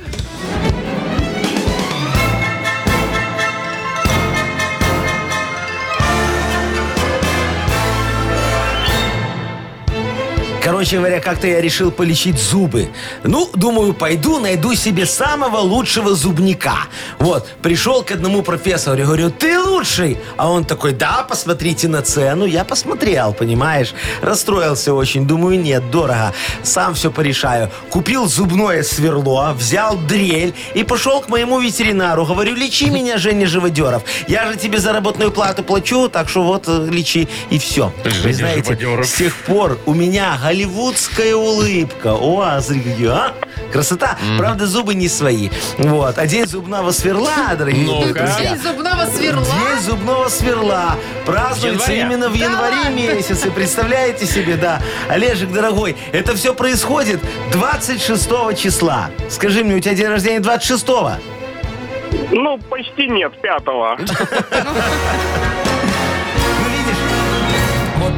[10.85, 12.91] Короче говоря, как-то я решил полечить зубы.
[13.23, 16.77] Ну, думаю, пойду найду себе самого лучшего зубника.
[17.19, 20.19] Вот, пришел к одному профессору, я говорю, ты лучший.
[20.37, 22.45] А он такой, да, посмотрите на цену.
[22.45, 23.95] Я посмотрел, понимаешь.
[24.21, 26.35] Расстроился очень, думаю, нет, дорого.
[26.63, 27.71] Сам все порешаю.
[27.89, 32.27] Купил зубное сверло, взял дрель и пошел к моему ветеринару.
[32.27, 34.03] Говорю, лечи меня, Женя Живодеров.
[34.29, 37.91] Я же тебе заработную плату плачу, так что вот э, лечи и все.
[38.05, 39.07] Женя Вы знаете, Живодеров.
[39.07, 40.39] с тех пор у меня
[40.75, 42.15] голливудская улыбка.
[42.15, 43.33] О, а, смотри, а?
[43.73, 44.19] Красота.
[44.39, 45.49] Правда, зубы не свои.
[45.79, 46.19] Вот.
[46.19, 48.39] А день зубного сверла, дорогие друзья.
[48.39, 49.45] День зубного сверла.
[49.45, 52.17] День зубного сверла празднуется январе.
[52.17, 53.51] именно в январе месяце.
[53.51, 54.81] Представляете себе, да.
[55.09, 57.21] Олежек, дорогой, это все происходит
[57.53, 59.11] 26 числа.
[59.31, 61.13] Скажи мне, у тебя день рождения 26 -го?
[62.33, 63.97] Ну, почти нет, пятого.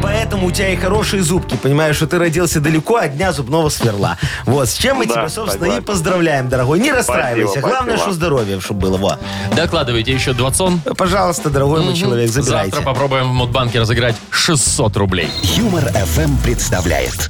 [0.07, 1.57] Поэтому у тебя и хорошие зубки.
[1.57, 4.17] Понимаешь, что ты родился далеко от дня зубного сверла.
[4.45, 5.85] Вот, с чем мы Да, тебя, собственно, и согласен.
[5.85, 6.79] поздравляем, дорогой.
[6.79, 7.49] Не расстраивайся.
[7.55, 8.03] Спасибо, Главное, спасибо.
[8.03, 8.97] что здоровье, чтобы было.
[8.99, 9.19] Вот.
[9.57, 10.97] Докладывайте еще 20.
[10.97, 12.71] Пожалуйста, дорогой мой человек, забирайте.
[12.71, 15.29] Завтра попробуем в Мудбанке разыграть 600 рублей.
[15.43, 17.29] Юмор FM представляет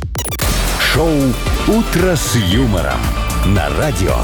[0.93, 1.11] шоу
[1.67, 3.01] Утро с юмором
[3.47, 4.17] на радио.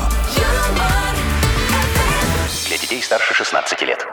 [2.69, 4.07] Для детей старше 16 лет.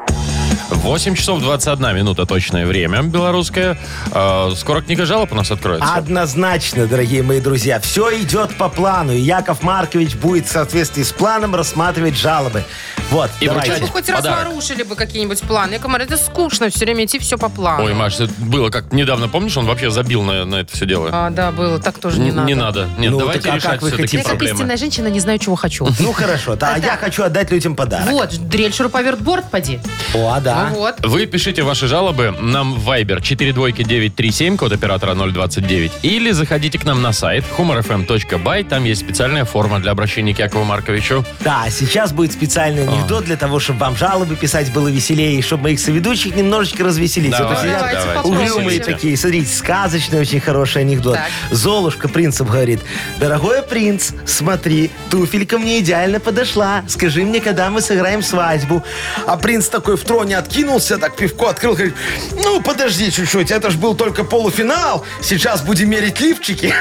[0.83, 3.77] 8 часов 21 минута точное время белорусское.
[4.11, 5.93] А, скоро книга жалоб у нас откроется.
[5.93, 9.11] Однозначно, дорогие мои друзья, все идет по плану.
[9.11, 12.63] И Яков Маркович будет в соответствии с планом рассматривать жалобы.
[13.11, 13.71] Вот, И давайте.
[13.71, 13.87] вручать.
[13.87, 14.47] Ну, хоть раз Подарок.
[14.47, 15.73] нарушили бы какие-нибудь планы.
[15.73, 17.83] Яков Маркович, это скучно все время идти все по плану.
[17.83, 21.09] Ой, Маш, это было как недавно, помнишь, он вообще забил на, на это все дело.
[21.11, 21.79] А, да, было.
[21.79, 22.47] Так тоже не Н- надо.
[22.47, 22.87] Не надо.
[22.97, 24.17] Нет, Ну, давайте так а решать как вы все-таки хотите?
[24.17, 24.55] Я как проблемы.
[24.59, 25.87] истинная женщина не знаю, чего хочу.
[25.99, 26.75] Ну хорошо, а Да.
[26.77, 28.09] я хочу отдать людям подарок.
[28.11, 29.79] Вот, дрель, шуруповерт, борт, поди.
[30.15, 30.68] О, да.
[30.69, 30.95] Вот.
[31.03, 35.91] Вы пишите ваши жалобы нам в Viber 42937, код оператора 029.
[36.03, 38.63] Или заходите к нам на сайт humorfm.by.
[38.67, 41.25] Там есть специальная форма для обращения к Якову Марковичу.
[41.41, 45.63] Да, сейчас будет специальный анекдот для того, чтобы вам жалобы писать было веселее, и чтобы
[45.63, 47.31] моих соведущих немножечко развеселить.
[47.31, 48.27] Давай, Вот сидят Давайте.
[48.27, 49.17] Угрюмые такие.
[49.17, 51.15] Смотрите, сказочный очень хороший анекдот.
[51.15, 51.29] Так.
[51.51, 52.81] Золушка принцем говорит,
[53.19, 56.83] дорогой принц, смотри, туфелька мне идеально подошла.
[56.87, 58.83] Скажи мне, когда мы сыграем свадьбу.
[59.25, 61.95] А принц такой в троне откинулся, так пивко открыл, говорит,
[62.43, 65.05] ну, подожди чуть-чуть, это ж был только полуфинал.
[65.21, 66.73] Сейчас будем мерить лифчики.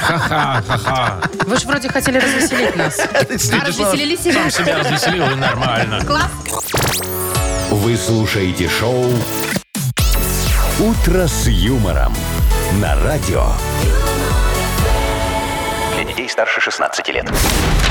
[0.00, 1.20] Ха-ха-ха-ха.
[1.46, 3.00] Вы же вроде хотели развеселить нас.
[3.10, 4.50] А развеселили себя?
[4.50, 6.00] Сам себя развеселил и нормально.
[6.04, 6.30] Класс.
[7.70, 9.10] Вы слушаете шоу
[10.78, 12.14] Утро с юмором
[12.74, 13.48] на радио.
[15.94, 17.28] Для детей старше 16 лет.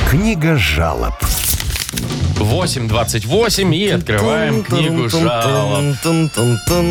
[0.10, 1.16] Книга жалоб.
[2.36, 5.96] 8.28 и открываем книгу жалоб.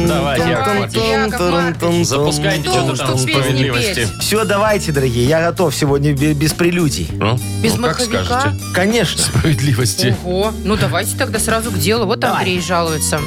[0.07, 2.07] Давайте, Яков Маркович.
[2.07, 4.09] Запускайте что-то там песни справедливости.
[4.20, 7.09] Все, давайте, дорогие, я готов сегодня бе- без прелюдий.
[7.12, 8.24] Ну, Без ну, как маховика?
[8.24, 8.64] скажете.
[8.74, 9.22] Конечно.
[9.22, 10.16] Справедливости.
[10.24, 10.52] Ого.
[10.64, 12.07] Ну, давайте тогда сразу к делу.
[12.07, 12.38] Вот Давай.
[12.38, 13.20] Андрей жалуется.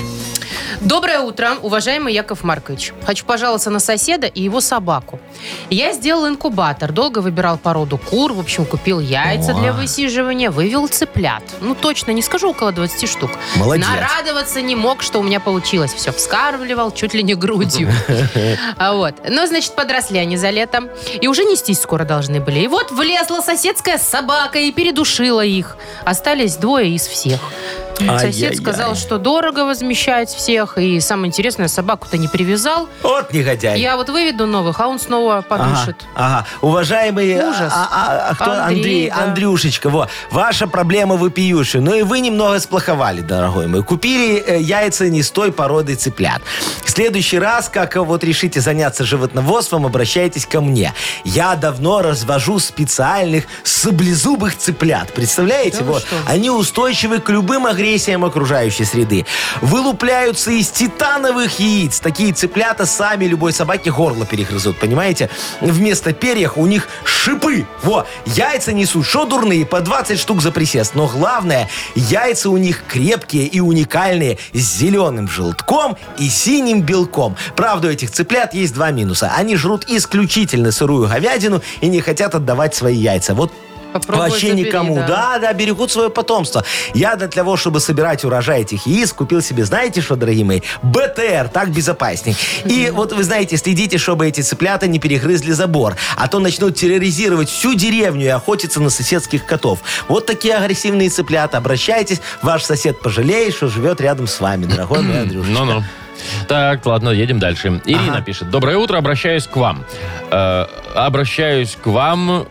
[0.82, 2.94] Доброе утро, уважаемый Яков Маркович.
[3.04, 5.20] Хочу пожаловаться на соседа и его собаку.
[5.72, 11.42] Я сделал инкубатор, долго выбирал породу кур, в общем, купил яйца для высиживания, вывел цыплят.
[11.62, 13.32] Ну, точно, не скажу, около 20 штук.
[13.56, 13.88] Молодец.
[13.88, 15.94] Нарадоваться не мог, что у меня получилось.
[15.94, 17.92] Все, вскармливал чуть ли не грудью.
[18.78, 19.16] А Вот.
[19.28, 20.90] Ну, значит, подросли они за летом.
[21.20, 22.60] И уже нестись скоро должны были.
[22.60, 25.78] И вот влезла соседская собака и передушила их.
[26.06, 27.40] Остались двое из всех.
[27.98, 30.78] Сосед сказал, что дорого возмещать всех.
[30.78, 32.88] И самое интересное, собаку-то не привязал.
[33.02, 33.80] Вот негодяй.
[33.80, 35.98] Я вот выведу новых, а он снова подушит.
[36.16, 36.46] Ага, ага.
[36.62, 37.74] Уважаемый а, Ужас.
[37.74, 38.52] а, а, а кто?
[38.52, 39.24] Андрей, Андрей, да.
[39.24, 41.82] Андрюшечка, во, ваша проблема вопиющая.
[41.82, 43.84] Ну и вы немного сплоховали, дорогой мой.
[43.84, 46.42] Купили э, яйца не с той породы цыплят.
[46.84, 50.94] В следующий раз, как э, вот решите заняться животноводством, обращайтесь ко мне.
[51.24, 55.14] Я давно развожу специальных саблезубых цыплят.
[55.14, 55.80] Представляете?
[55.80, 56.06] Да вот.
[56.28, 57.87] Они устойчивы к любым агрессиям
[58.26, 59.26] окружающей среды.
[59.62, 62.00] Вылупляются из титановых яиц.
[62.00, 65.30] Такие цыплята сами любой собаке горло перегрызут, понимаете?
[65.62, 67.66] Вместо перьев у них шипы.
[67.84, 70.96] Во, яйца несут, что дурные, по 20 штук за присест.
[70.96, 77.36] Но главное, яйца у них крепкие и уникальные, с зеленым желтком и синим белком.
[77.56, 79.32] Правда, у этих цыплят есть два минуса.
[79.36, 83.34] Они жрут исключительно сырую говядину и не хотят отдавать свои яйца.
[83.34, 83.54] Вот
[83.94, 84.96] Попробуй Вообще забери, никому.
[84.96, 85.08] да.
[85.08, 86.64] Да, да, берегут свое потомство.
[86.94, 90.62] Я для того, чтобы собирать урожай этих яиц, купил себе, знаете что, дорогие мои?
[90.84, 92.36] БТР, так безопасней.
[92.66, 95.96] И вот вы знаете, следите, чтобы эти цыплята не перегрызли забор.
[96.16, 99.80] А то начнут терроризировать всю деревню и охотиться на соседских котов.
[100.08, 101.58] Вот такие агрессивные цыплята.
[101.58, 105.64] Обращайтесь, ваш сосед пожалеет, что живет рядом с вами, дорогой мой Андрюшечка.
[105.64, 105.84] Ну-ну.
[106.48, 107.82] Так, ладно, едем дальше.
[107.86, 108.50] Ирина пишет.
[108.50, 109.86] Доброе утро, обращаюсь к вам.
[110.32, 112.48] Э, обращаюсь к вам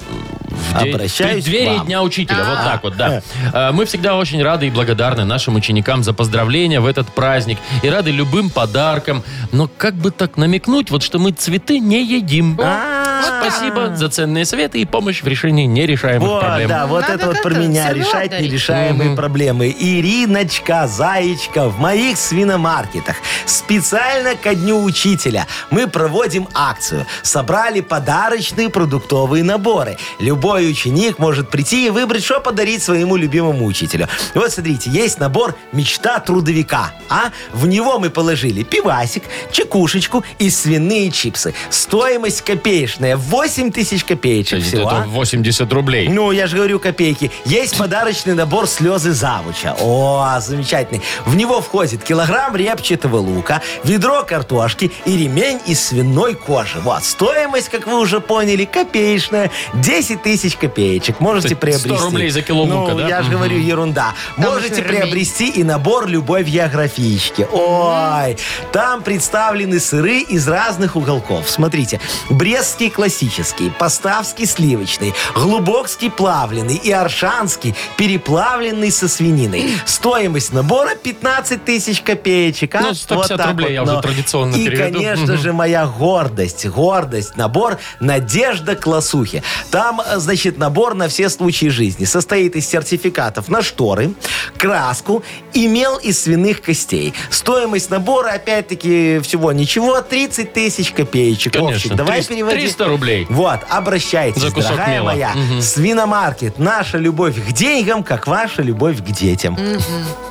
[0.57, 1.87] в день- Обращаюсь в преддверии к вам.
[1.87, 2.37] Дня Учителя.
[2.38, 2.64] Вот А.
[2.64, 3.23] так вот, да.
[3.53, 7.59] Э, Мы всегда очень рады и благодарны нашим ученикам за поздравления в этот праздник.
[7.83, 9.23] И рады любым подаркам.
[9.53, 12.59] Но как бы так намекнуть, вот что мы цветы не едим.
[12.62, 16.69] А, Спасибо за ценные советы и помощь в решении нерешаемых Вот, проблем.
[16.69, 17.87] да, вот Надо это вот про как-то меня.
[17.88, 18.51] сервелат Решать дарить.
[18.51, 19.75] нерешаемые проблемы.
[19.79, 23.16] Ириночка, Заячка, в моих свиномаркетах
[23.47, 27.07] специально ко Дню Учителя мы проводим акцию.
[27.23, 29.97] Собрали подарочные продуктовые наборы.
[30.21, 34.09] Любой ученик может прийти и выбрать, что подарить своему любимому учителю.
[34.35, 36.93] Вот смотрите, есть набор «Мечта трудовика».
[37.09, 41.55] А в него мы положили пивасик, чекушечку и свиные чипсы.
[41.71, 43.17] Стоимость копеечная.
[43.17, 44.89] 8 тысяч копеечек Это всего.
[44.89, 45.05] а?
[45.07, 46.09] 80 рублей.
[46.09, 47.31] Ну, я же говорю копейки.
[47.45, 49.77] Есть подарочный набор слезы завуча.
[49.81, 51.03] О, замечательный.
[51.25, 56.79] В него входит килограмм репчатого лука, ведро картошки и ремень из свиной кожи.
[56.81, 59.51] Вот, стоимость, как вы уже поняли, копеечная.
[59.75, 61.20] 10 тысяч копеечек.
[61.20, 61.88] Можете 100 приобрести.
[62.05, 63.09] рублей за кило ну, лука, да?
[63.09, 64.14] я же говорю, ерунда.
[64.37, 65.01] Там Можете еще ремень.
[65.03, 67.46] приобрести и набор «Любовь географички».
[67.53, 68.37] Ой,
[68.72, 71.49] там представлены сыры из разных уголков.
[71.49, 79.70] Смотрите, брестский классический, поставский сливочный, глубокский плавленый и аршанский переплавленный со свининой.
[79.85, 82.75] Стоимость набора 15 тысяч копеечек.
[82.75, 82.81] а?
[82.81, 84.01] Ну, 150 так рублей я уже но.
[84.03, 84.94] традиционно И, переведу.
[84.99, 85.42] конечно Мгм.
[85.42, 89.42] же, моя гордость, гордость, набор «Надежда Классухи».
[89.70, 92.05] Там, э, значит, набор на все случаи жизни.
[92.05, 94.12] Состоит из сертификатов на шторы,
[94.59, 97.15] краску и мел из свиных костей.
[97.31, 101.53] Стоимость набора, опять-таки, всего ничего, 30 тысяч копеечек.
[101.53, 101.73] Конечно.
[101.75, 102.57] Вовчик, давай 300 переводи.
[102.62, 103.27] 300 рублей.
[103.31, 105.05] Вот, обращайтесь, За кусок дорогая мела.
[105.05, 105.33] моя.
[105.35, 105.62] Мгм.
[105.62, 106.59] Свиномаркет.
[106.59, 109.57] Наша любовь к деньгам, как ваша любовь к детям.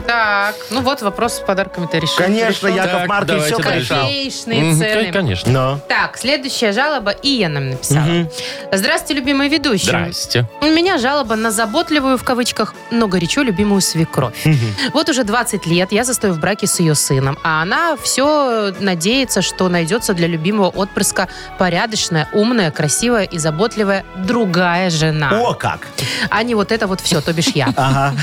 [0.05, 2.17] Так, ну вот вопрос с подарками-то решил.
[2.17, 2.75] Конечно, решен.
[2.77, 3.79] Яков Так, Маркович все дальше.
[3.79, 4.01] решал.
[4.05, 5.11] Копеечные цены.
[5.11, 5.51] Конечно.
[5.51, 5.79] Но.
[5.87, 8.29] Так, следующая жалоба Ия нам написала.
[8.71, 9.84] Здравствуйте, любимый ведущий.
[9.85, 10.45] Здрасте.
[10.61, 14.45] У меня жалоба на заботливую, в кавычках, но горячо любимую свекровь.
[14.93, 19.41] Вот уже 20 лет я застою в браке с ее сыном, а она все надеется,
[19.41, 25.29] что найдется для любимого отпрыска порядочная, умная, красивая и заботливая другая жена.
[25.41, 25.87] О, как!
[26.29, 27.73] А не вот это вот все, то бишь я.
[27.75, 28.13] Ага.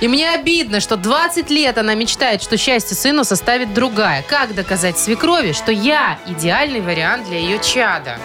[0.00, 4.22] И мне обидно, что 20 лет она мечтает, что счастье сыну составит другая.
[4.22, 8.18] Как доказать свекрови, что я идеальный вариант для ее чада?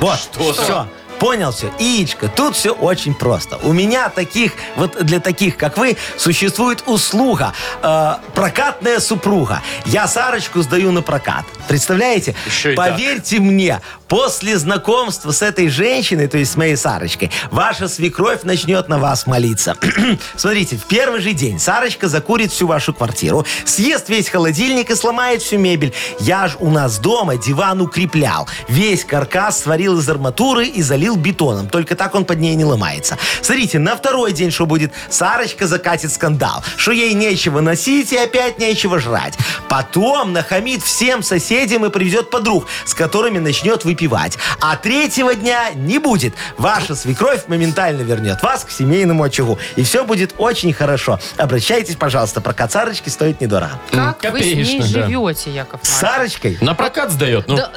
[0.00, 0.86] Вот, все.
[1.20, 1.70] Понял все.
[1.78, 3.58] Яичко, тут все очень просто.
[3.58, 7.52] У меня таких, вот для таких, как вы, существует услуга.
[7.82, 9.62] э, прокатная супруга.
[9.84, 11.44] Я Сарочку сдаю на прокат.
[11.68, 12.34] Представляете?
[12.46, 12.90] Еще и так.
[12.90, 18.88] Поверьте мне, после знакомства с этой женщиной, то есть с моей Сарочкой, ваша свекровь начнет
[18.88, 19.76] на вас молиться.
[20.36, 25.42] Смотрите, в первый же день Сарочка закурит всю вашу квартиру, съест весь холодильник и сломает
[25.42, 25.92] всю мебель.
[26.18, 28.48] Я ж у нас дома диван укреплял.
[28.68, 31.68] Весь каркас сварил из арматуры и залил залил бетоном.
[31.68, 33.18] Только так он под ней не ломается.
[33.42, 34.92] Смотрите, на второй день что будет?
[35.08, 39.34] Сарочка закатит скандал, что ей нечего носить и опять нечего жрать.
[39.68, 44.38] Потом нахамит всем соседям и приведет подруг, с которыми начнет выпивать.
[44.60, 46.34] А третьего дня не будет.
[46.58, 49.58] Ваша свекровь моментально вернет вас к семейному очагу.
[49.76, 51.18] И все будет очень хорошо.
[51.36, 53.78] Обращайтесь, пожалуйста, прокат Сарочки стоит недорого.
[53.90, 55.06] Как вы с ней копеечно, да.
[55.06, 56.10] живете, Яков С Маркович?
[56.12, 57.48] Сарочкой На прокат сдает.
[57.48, 57.70] Ну, Да.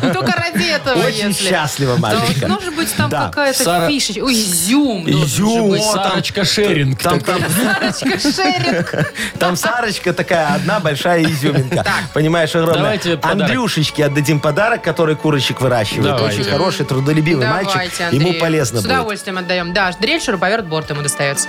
[0.12, 1.48] Только ради этого, очень если.
[1.48, 2.25] счастлива, Машечка.
[2.34, 3.26] Должно же быть там Да.
[3.28, 4.20] какая-то Сара- фишечка.
[4.24, 5.08] Ой, изюм.
[5.08, 5.82] Изюм, быть.
[5.82, 6.98] там- Сарочка Шеринг.
[7.02, 7.42] Там, такой.
[7.42, 9.12] там, Сарочка Шеринг.
[9.38, 11.84] Там Сарочка такая одна большая изюминка.
[12.12, 12.82] Понимаешь, огромная.
[12.82, 13.42] Давайте подарок.
[13.42, 16.16] Андрюшечке отдадим подарок, который курочек выращивает.
[16.16, 16.40] Давайте.
[16.40, 17.72] Очень хороший, трудолюбивый мальчик.
[17.72, 18.20] Давайте, Андрей.
[18.30, 18.92] Ему полезно С будет.
[18.92, 19.72] удовольствием отдаем.
[19.72, 21.48] Да, дрель, шуруповерт, борт ему достается.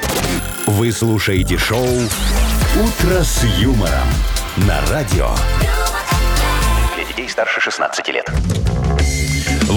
[0.65, 4.07] Вы слушаете шоу «Утро с юмором»
[4.57, 5.29] на радио.
[6.95, 8.29] Для детей старше 16 лет.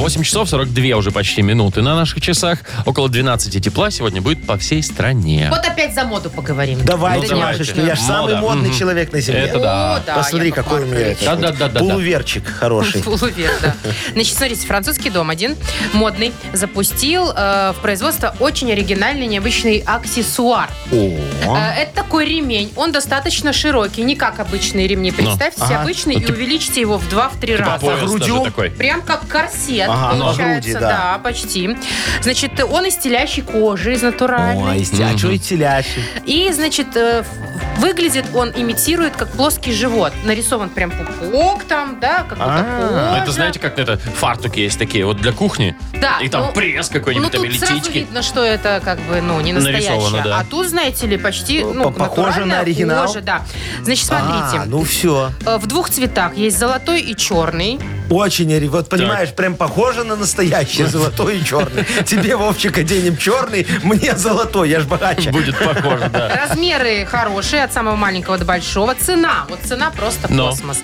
[0.01, 2.61] 8 часов 42 уже почти минуты на наших часах.
[2.87, 5.49] Около 12 тепла сегодня будет по всей стране.
[5.51, 6.79] Вот опять за моду поговорим.
[6.85, 7.41] Давайте, Ну.
[7.43, 8.41] Машечка, я же самый Мода.
[8.41, 8.79] модный Мгм.
[8.79, 9.41] человек на земле.
[9.43, 9.97] Это да.
[9.97, 11.19] О, да, Посмотри, Яков какой у меня Маркович.
[11.23, 11.37] это.
[11.37, 11.81] Да-да-да-да-да.
[11.81, 13.03] Полуверчик хороший.
[13.03, 13.75] Полувер, да.
[14.15, 15.55] Значит, смотрите, французский дом один,
[15.93, 20.71] модный, запустил э, в производство очень оригинальный, необычный аксессуар.
[20.93, 25.11] О, Э, это такой ремень, он достаточно широкий, не как обычные ремни.
[25.13, 25.83] Представьте себе Ага.
[25.83, 27.85] обычный и увеличьте его в 2-3 Типа раза.
[27.87, 28.41] пояс даже грудью?
[28.45, 28.71] такой.
[28.71, 31.21] Прям как корсет Ага, получается, груди, да.
[31.23, 31.77] почти.
[32.23, 34.79] Значит, он из телящей кожи, из натуральной.
[34.79, 36.03] Ой, а что и телящий?
[36.27, 40.13] И, значит, э, в- выглядит он, имитирует как плоский живот.
[40.25, 43.19] Нарисован прям пупок там, да, как будто А.
[43.23, 45.75] Это знаете, как это фартуки есть такие вот для кухни?
[46.01, 47.99] Да, И там ну, пресс Ну, какой-нибудь, там тут или сразу титьки.
[47.99, 49.91] видно, что это как бы, ну, не настоящее.
[49.93, 50.39] Нарисовано, да.
[50.41, 53.07] А тут, знаете ли, почти, ну, По- похоже на натуральная оригинал?
[53.07, 53.43] кожа, да.
[53.83, 54.59] Значит, смотрите.
[54.61, 55.31] А, ну все.
[55.47, 57.79] э, В двух цветах есть золотой и черный.
[58.11, 61.85] Очень, ори- вот понимаешь, прям похоже на настоящее, золотой и черный.
[62.05, 65.31] Тебе, Вовчик, оденем черный, мне золотой, я ж богаче.
[65.31, 66.29] Будет похоже, да.
[66.49, 68.95] Размеры хорошие, от самого маленького до большого.
[68.95, 70.51] Цена, вот цена просто Но.
[70.51, 70.79] космос.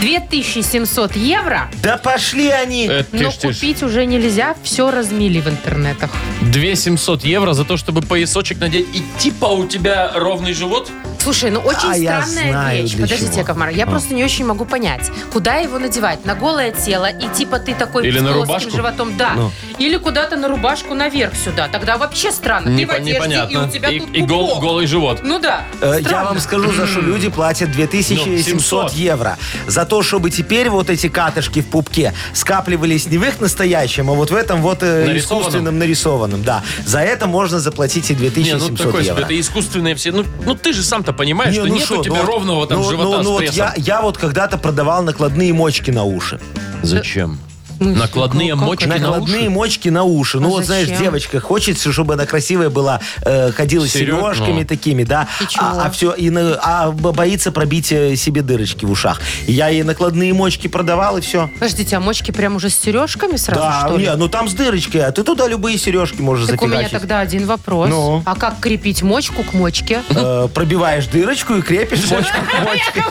[0.00, 2.86] 2700 евро, Да пошли они.
[2.86, 3.54] Это ты но ж, ты ж.
[3.54, 6.10] купить уже нельзя, все размели в интернетах.
[6.40, 8.86] 2700 евро за то, чтобы поясочек надеть.
[8.94, 10.90] И типа у тебя ровный живот?
[11.22, 12.92] Слушай, ну очень А, я странная знаю, вещь.
[12.94, 13.38] Подождите, чего.
[13.40, 16.24] Яков Маркович, я просто не очень могу понять, куда его надевать?
[16.24, 18.70] На голое тело и типа ты такой Или с на рубашку?
[18.70, 19.32] животом, да.
[19.36, 19.50] Ну.
[19.78, 21.68] Или куда-то на рубашку наверх сюда.
[21.68, 22.76] Тогда вообще странно.
[22.76, 23.52] ты в одежде, непонятно.
[23.52, 25.20] и у тебя И- тут и гол- голый живот.
[25.22, 25.62] Ну да.
[25.80, 28.92] Э, Я вам скажу, за что люди платят 2700 Ну, 700.
[28.94, 29.38] евро.
[29.66, 34.14] За то, чтобы теперь вот эти катышки в пупке скапливались не в их настоящем, а
[34.14, 35.16] вот в этом вот э, Нарисованном?
[35.18, 36.42] искусственном нарисованном.
[36.42, 36.62] Да.
[36.84, 39.22] За это можно заплатить и Не, 2700 ну такой себе, евро.
[39.24, 40.10] это искусственные все.
[40.12, 42.66] Ну, ну ты же сам-то понимаешь, Не, что ну нет шо, у тебя ну, ровного
[42.66, 43.56] там ну, живота ну, с ну, вот прессом.
[43.56, 46.40] я, я вот когда-то продавал накладные мочки на уши.
[46.82, 47.38] Зачем?
[47.82, 49.50] Ну, Накладные как- как мочки на Накладные уши?
[49.50, 50.38] мочки на уши.
[50.40, 54.60] Ну А вот знаешь, девочка хочется, чтобы она красивая была, э, ходила с Серег- сережками
[54.60, 54.66] ну.
[54.66, 55.28] такими, да.
[55.40, 55.64] И чего?
[55.66, 59.20] А, все, и на- а боится пробить э, себе дырочки в ушах.
[59.46, 61.50] И я ей накладные мочки продавал, и все.
[61.54, 64.04] Подождите, а мочки прям уже с сережками сразу, да, что ли?
[64.06, 67.20] не, ну там с дырочкой, а ты туда любые сережки можешь Так у меня тогда
[67.20, 67.88] один вопрос.
[67.90, 68.22] Ну?
[68.24, 70.02] А как крепить мочку к мочке?
[70.10, 73.02] Э, пробиваешь дырочку и крепишь мочку к мочке.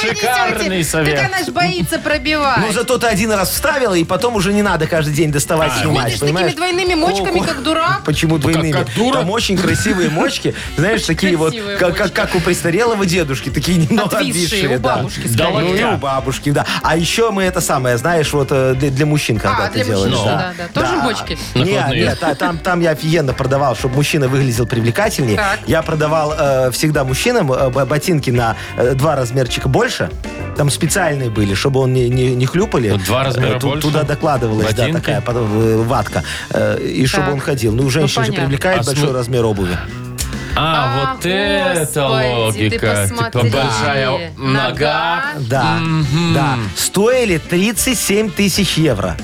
[0.00, 1.16] Шикарный совет.
[1.18, 2.58] Так она ж боится пробивать.
[2.66, 3.54] Ну, зато ты один раз
[3.92, 6.52] вставила, и потом уже не надо каждый день доставать, снимать, Ходишь понимаешь?
[6.54, 8.02] такими двойными мочками, О, как дурак.
[8.04, 8.72] Почему двойными?
[8.72, 9.18] как дура?
[9.18, 12.14] Там очень красивые мочки, знаешь, такие вот, Красивые как, как, мочки.
[12.14, 14.76] как у престарелого дедушки, такие немного Отвисшие, обвисшие.
[14.76, 14.96] у да.
[14.96, 15.52] бабушки, Да скорее.
[15.52, 15.94] Ну и локтя.
[15.94, 16.66] у бабушки, да.
[16.82, 19.84] А еще мы это самое, знаешь, вот э, для, для мужчин когда А, ты для
[19.84, 20.10] делаешь.
[20.12, 20.52] мужчин, да.
[20.58, 20.80] да, да.
[20.80, 21.38] Тоже мочки?
[21.54, 22.02] Накладные.
[22.04, 25.36] нет, та- там, там я офигенно продавал, чтобы мужчина выглядел привлекательнее.
[25.36, 25.58] Так.
[25.66, 30.10] Я продавал э, всегда мужчинам э, ботинки на э, два размерчика больше.
[30.56, 32.90] Там специальные были, чтобы он не, не, не хлюпали.
[32.90, 33.88] Ну, два размера Э, больше?
[33.88, 35.00] Туда докладывалась, да, Ботинки?
[35.00, 36.24] такая под- э, ватка.
[36.50, 37.34] Э, И чтобы Так.
[37.34, 37.72] он ходил.
[37.72, 38.42] Ну, женщин же понятно.
[38.46, 39.76] привлекает А большой смы- размер обуви.
[40.54, 40.58] А,
[41.12, 43.08] А, вот это логика.
[43.08, 44.68] Типа большая нога.
[44.68, 45.22] Нога.
[45.48, 45.78] Да,
[46.34, 46.56] да.
[46.76, 49.16] Стоили 37 тысяч евро.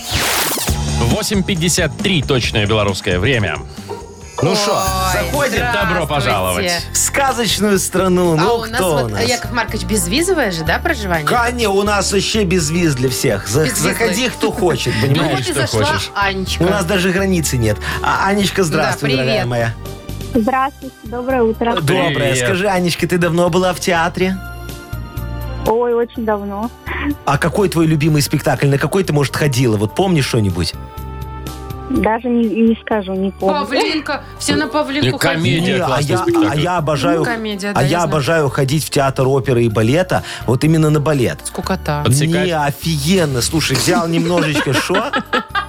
[1.12, 3.58] 8.53 точное белорусское время.
[4.44, 4.80] Ну что,
[5.12, 5.56] заходим?
[5.56, 5.72] здравствуйте.
[5.74, 6.72] Добро пожаловать.
[6.94, 8.34] В сказочную страну.
[8.34, 9.24] А Ну, у нас кто вот, у нас?
[9.24, 11.26] Яков Маркович, безвизовое же, да, проживание?
[11.26, 13.48] Каня, у нас вообще без виз для всех.
[13.48, 15.40] За- заходи, кто хочет, Ну понимаешь?
[15.40, 16.12] вот и зашла хочешь.
[16.14, 16.62] Анечка.
[16.62, 17.78] У нас даже границы нет.
[18.04, 19.74] А, Анечка, здравствуй, Да, дорогая моя.
[20.36, 21.74] Здравствуйте, доброе утро.
[21.74, 22.14] Доброе.
[22.14, 22.38] Привет.
[22.38, 24.38] Скажи, Анечка, ты давно была в театре?
[25.68, 26.70] Ой, очень давно.
[27.26, 28.68] А какой твой любимый спектакль?
[28.68, 29.78] На какой ты, может, ходила?
[29.78, 30.74] Вот помнишь что-нибудь?
[31.90, 33.62] Даже не, не скажу, не помню.
[33.62, 34.24] Павлинка.
[34.40, 35.60] Все на Павлинку Ну, комедия.
[35.62, 35.80] ходили.
[35.80, 36.48] а, классный я, спектакль.
[36.52, 38.10] а я обожаю, Ну, комедия, да, а я я знаю.
[38.10, 41.40] обожаю ходить в театр оперы и балета, вот именно на балет.
[41.46, 42.02] Скукота.
[42.04, 42.46] Подсекать.
[42.48, 43.42] Не, офигенно.
[43.42, 45.12] Слушай, взял немножечко шо?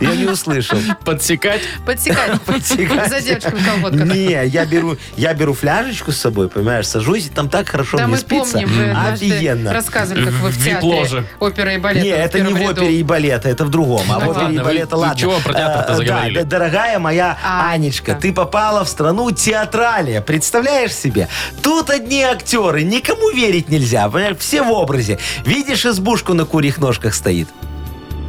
[0.01, 0.78] Я не услышал.
[1.05, 1.62] Подсекать.
[1.84, 2.40] Подсекать.
[2.46, 3.11] Подсекать.
[3.11, 4.07] За девочками в колготках.
[4.14, 8.05] Не, я беру, я беру фляжечку с собой, понимаешь, сажусь, и там так хорошо Да,
[8.07, 8.53] мне мы спится.
[8.53, 9.72] помним, вы Офигенно.
[9.72, 12.05] рассказывали, как вы в театре оперы и балета.
[12.07, 14.03] Не, это не в опере и балета, это в другом.
[14.11, 15.16] А в опере и балета, ладно.
[15.18, 16.42] чего про театр-то Э, заговорили?
[16.42, 17.78] Дорогая моя Анечка.
[17.78, 20.20] Анечка, ты попала в страну театралия.
[20.20, 21.28] Представляешь себе?
[21.62, 24.09] Тут одни актеры, никому верить нельзя.
[24.09, 24.36] понимаешь?
[24.38, 25.18] Все в образе.
[25.44, 27.49] Видишь, избушку на курьих ножках стоит?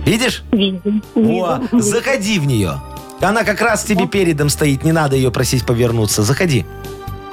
[0.06, 0.44] Видишь?
[0.52, 0.82] Вижу.
[1.16, 1.80] Во, Вижу.
[1.84, 2.82] заходи в нее.
[3.22, 6.24] Она как раз тебе передом стоит, не надо ее просить повернуться.
[6.24, 6.66] Заходи.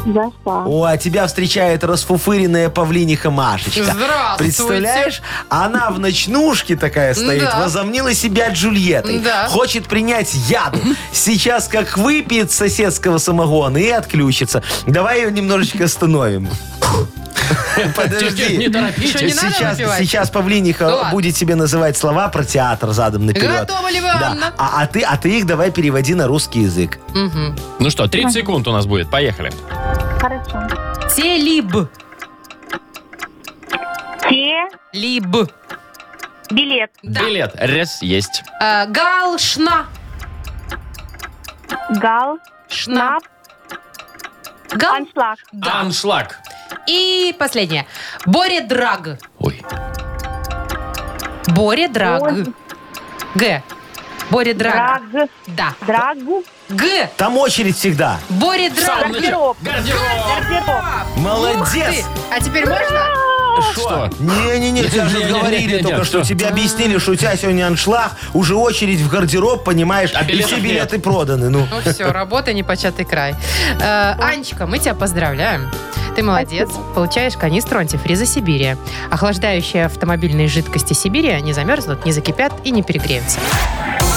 [0.06, 0.64] Зашла.
[0.66, 3.82] О, а тебя встречает расфуфыренная павлиниха Машечка.
[3.84, 4.38] Здравствуйте.
[4.38, 5.22] Представляешь?
[5.48, 7.58] Она в ночнушке такая стоит, Да.
[7.60, 9.18] возомнила себя Джульеттой.
[9.18, 9.48] Да.
[9.48, 10.78] Хочет принять яду.
[11.12, 14.62] Сейчас как выпьет соседского самогона и отключится.
[14.86, 16.48] Давай ее немножечко остановим.
[17.76, 18.68] Не Подожди.
[18.68, 19.10] торопитесь.
[19.10, 23.60] Что, не надо Сейчас, сейчас Павлиниха Ну будет тебе называть слова про театр задом наперед.
[23.60, 24.30] Готова ли вы, Да.
[24.32, 24.52] Анна?
[24.58, 26.98] А, а ты, а ты их давай переводи на русский язык.
[27.14, 27.56] Мгм.
[27.78, 29.08] Ну что, 30 секунд у нас будет.
[29.10, 29.52] Поехали.
[30.20, 30.66] Хорошо.
[31.14, 31.88] Телиб.
[34.28, 34.68] Те.
[34.92, 35.26] Либ.
[36.50, 36.90] Билет.
[37.02, 37.20] Да.
[37.20, 37.54] Билет.
[37.56, 38.42] Раз, есть.
[38.60, 39.86] Э, Галшна.
[41.90, 42.38] Гал.
[42.68, 43.18] Шна.
[43.18, 43.22] Шнап.
[44.74, 44.94] Гал.
[44.94, 45.38] Аншлаг.
[45.52, 45.80] Да.
[45.80, 46.38] Аншлаг.
[46.88, 47.86] И последнее.
[48.26, 49.18] Боре Драг.
[49.38, 49.62] Ой.
[51.48, 52.22] Боре Драг.
[52.22, 52.46] Ой.
[53.34, 53.62] Г.
[54.30, 55.02] Боре Драг.
[55.12, 55.28] Драг.
[55.46, 55.74] Да.
[55.86, 56.18] Драг.
[56.68, 57.10] Г.
[57.16, 58.18] Там очередь всегда.
[58.28, 59.12] Боре Драг.
[59.12, 59.56] Гардероб.
[59.62, 60.84] Гардероб.
[61.16, 62.04] Молодец!
[62.30, 63.00] А теперь можно?
[63.72, 64.10] Что?
[64.18, 66.22] Не-не-не, тебя же говорили только что.
[66.22, 70.56] Тебе объяснили, что у тебя сегодня аншлаг, уже очередь в гардероб, понимаешь, А и все
[70.60, 71.48] билеты проданы.
[71.48, 73.34] Ну, Ну все, работа непочатый край.
[73.80, 75.70] Э, Анечка, мы тебя поздравляем.
[76.16, 76.70] Ты молодец.
[76.94, 78.76] Получаешь канистру антифриза Сибирия.
[79.10, 83.38] Охлаждающие автомобильные жидкости Сибирия не замерзнут, не закипят и не перегреются.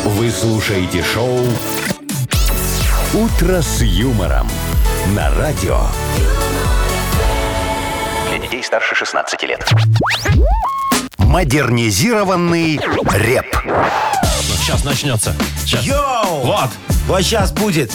[0.05, 1.39] Вы слушаете шоу
[3.15, 4.49] Утро с юмором
[5.15, 5.79] на радио.
[8.31, 9.65] Для детей старше 16 лет.
[11.19, 12.81] Модернизированный
[13.15, 13.47] реп.
[14.65, 15.35] Сейчас начнется.
[15.67, 15.85] Сейчас.
[15.85, 16.41] Yo!
[16.43, 16.71] Вот.
[17.07, 17.93] Вот сейчас будет.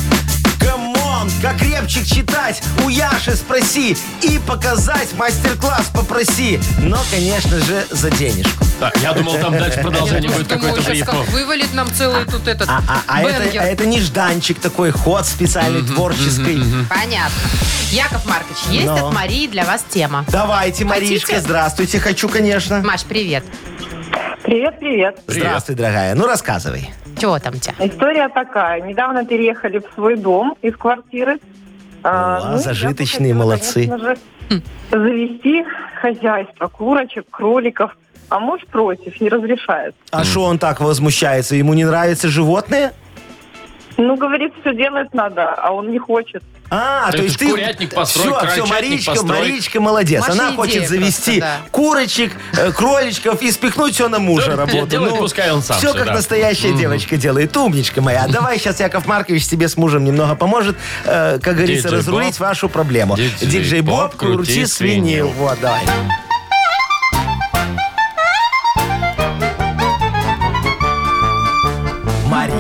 [0.59, 6.59] Come on, как репчик читать, у Яши спроси и показать мастер-класс попроси.
[6.83, 8.63] Но, конечно же, за денежку.
[8.79, 12.83] Так, я думал, там дальше продолжение будет какой-то как вывалит нам целый тут этот А,
[12.87, 16.61] а- а это, а это нежданчик такой, ход специальный, творческий.
[16.87, 17.49] Понятно.
[17.89, 19.07] Яков Маркович, есть Но.
[19.07, 20.23] от Марии для вас тема.
[20.27, 21.41] Давайте, Маришка, Хотите?
[21.41, 22.83] здравствуйте, хочу, конечно.
[22.83, 23.43] Маш, привет.
[24.43, 25.19] Привет, привет.
[25.27, 26.15] Здравствуй, дорогая.
[26.15, 26.89] Ну, рассказывай.
[27.19, 27.73] Чего там у тебя?
[27.79, 28.81] История такая.
[28.81, 31.39] Недавно переехали в свой дом из квартиры.
[32.03, 33.87] А, я зажиточные, хотела, молодцы.
[33.87, 35.65] конечно же, завести
[36.01, 37.95] хозяйство, курочек, кроликов.
[38.29, 39.95] А муж против, не разрешает.
[40.11, 41.55] А что он так возмущается?
[41.55, 42.93] Ему не нравятся животные?
[44.01, 46.41] Ну, говорит, все делать надо, а он не хочет.
[46.71, 47.49] А, то есть ты...
[47.49, 49.39] курятник построй, все, все, Маричка, построй.
[49.39, 50.21] Маричка молодец.
[50.21, 51.69] Маша Она идея хочет завести просто, да.
[51.71, 54.87] курочек, э, кроличков и спихнуть все на мужа работу.
[54.87, 56.13] делает, пускай он сам Все всё, как да.
[56.13, 57.55] настоящая девочка делает.
[57.57, 58.25] Умничка моя.
[58.29, 62.47] Давай сейчас Яков Маркович тебе с мужем немного поможет, э, как говорится, Диджей разрулить Боб.
[62.47, 63.17] вашу проблему.
[63.17, 64.67] Диджей Диджей Боб, крути крути свинил.
[64.67, 65.27] свинил.
[65.29, 65.81] Вот, давай.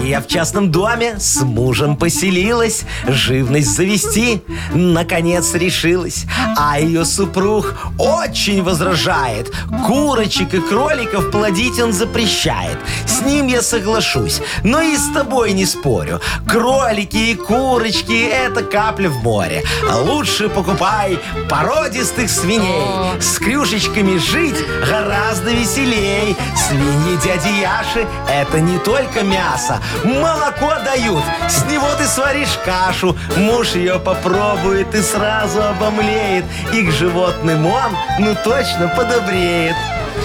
[0.09, 4.41] Мария в частном доме с мужем поселилась, живность завести
[4.73, 6.25] наконец решилась.
[6.57, 9.51] А ее супруг очень возражает.
[9.85, 12.79] Курочек и кроликов плодить он запрещает.
[13.05, 16.21] С ним я соглашусь, но и с тобой не спорю.
[16.47, 19.63] Кролики и курочки– это капля в море.
[19.93, 23.21] Лучше покупай породистых свиней.
[23.21, 24.57] С крюшечками жить
[24.89, 26.35] гораздо веселей.
[26.55, 29.79] Свиньи дяди Яши– это не только мясо.
[30.03, 33.17] Молоко дают, с него ты сваришь кашу.
[33.35, 36.45] Муж ее попробует и сразу обомлеет.
[36.73, 39.75] И к животным он, ну точно, подобреет.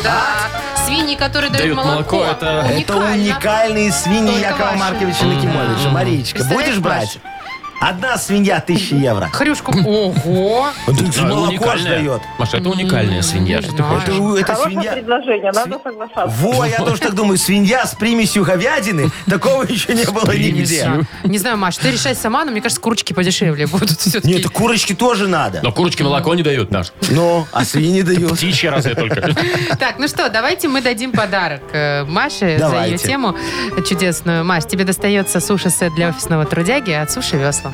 [0.03, 0.51] Так,
[0.87, 2.33] свиньи, которые дают, Дают молоко, молоко.
[2.33, 3.15] это- Это Уникально.
[3.15, 4.79] уникальные свиньи Только Якова ваши.
[4.79, 5.89] Марковича Накимовича.
[5.91, 7.19] Маричка, будешь брать?
[7.87, 9.29] Одна свинья 1000 евро.
[9.33, 9.73] Хрюшку.
[9.87, 10.69] Ого.
[10.87, 11.99] Тут Да, молоко ж уникальная.
[11.99, 12.23] дает.
[12.39, 13.61] Маша, это уникальная свинья.
[13.61, 14.09] Что ты хочешь?
[14.09, 14.93] Это, у- это Хорошее свинья...
[14.93, 16.27] предложение, надо соглашаться.
[16.41, 20.53] Во, я тоже так думаю, свинья с примесью говядины, такого еще не было нигде.
[20.83, 21.07] примесью.
[21.25, 24.29] Не знаю, Маш, ты решай сама, но мне кажется, курочки подешевле будут все-таки.
[24.35, 25.61] Нет, курочки тоже надо.
[25.63, 26.87] Но курочки молоко не дают, наш.
[27.11, 28.33] Ну, а свиньи дают.
[28.33, 29.35] Птичья разве только.
[29.79, 32.93] Так, ну что, давайте мы дадим подарок э, Маше за Давайте.
[32.93, 33.37] ее тему
[33.87, 34.43] чудесную.
[34.45, 37.74] Маш, тебе достается суши-сет для офисного трудяги от Суши Весла.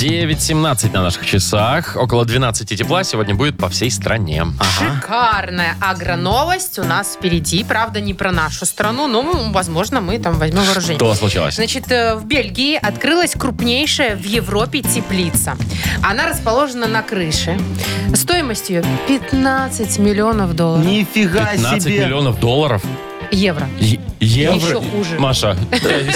[0.00, 1.94] 9.17 на наших часах.
[1.94, 4.46] Около 12 тепла сегодня будет по всей стране.
[4.78, 7.62] Шикарная агроновость у нас впереди.
[7.64, 10.96] Правда, не про нашу страну, но, возможно, мы там возьмем вооружение.
[10.96, 11.56] Что случилось?
[11.56, 15.58] Значит, э, в Бельгии открылась крупнейшая в Европе теплица.
[16.02, 17.60] Она расположена на крыше.
[18.14, 20.86] Стоимость ее 15 миллионов долларов.
[20.86, 22.06] Нифига 15 себе.
[22.06, 22.82] миллионов долларов?
[23.30, 23.68] Евро.
[23.78, 24.56] Е- Евро?
[24.56, 25.18] Еще хуже.
[25.18, 25.56] Маша,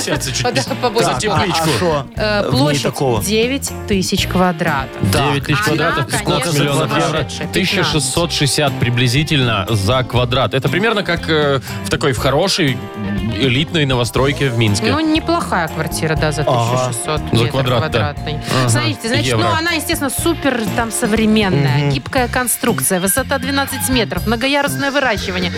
[0.01, 1.11] сердце чуть побольше.
[1.11, 1.87] За а- тепличку.
[1.93, 2.07] а?
[2.17, 3.23] Э, Площадь такого.
[3.23, 5.11] 9 тысяч квадратов.
[5.11, 7.01] 9 тысяч Она, квадратов, сколько конечно, миллионов евро?
[7.07, 10.55] сумасшедшая, 1660 приблизительно за квадрат.
[10.55, 12.77] Это примерно как э, в такой в хорошей
[13.35, 14.91] элитной новостройке в Минске.
[14.91, 17.89] Ну, неплохая квартира, да, за 1600 За метров квадрат, да.
[17.89, 18.39] квадратный.
[18.61, 18.69] Ага.
[18.69, 19.43] Смотрите, значит, Евро.
[19.45, 25.53] ну, она, естественно, супер там современная, гибкая конструкция, высота 12 метров, многоярусное выращивание.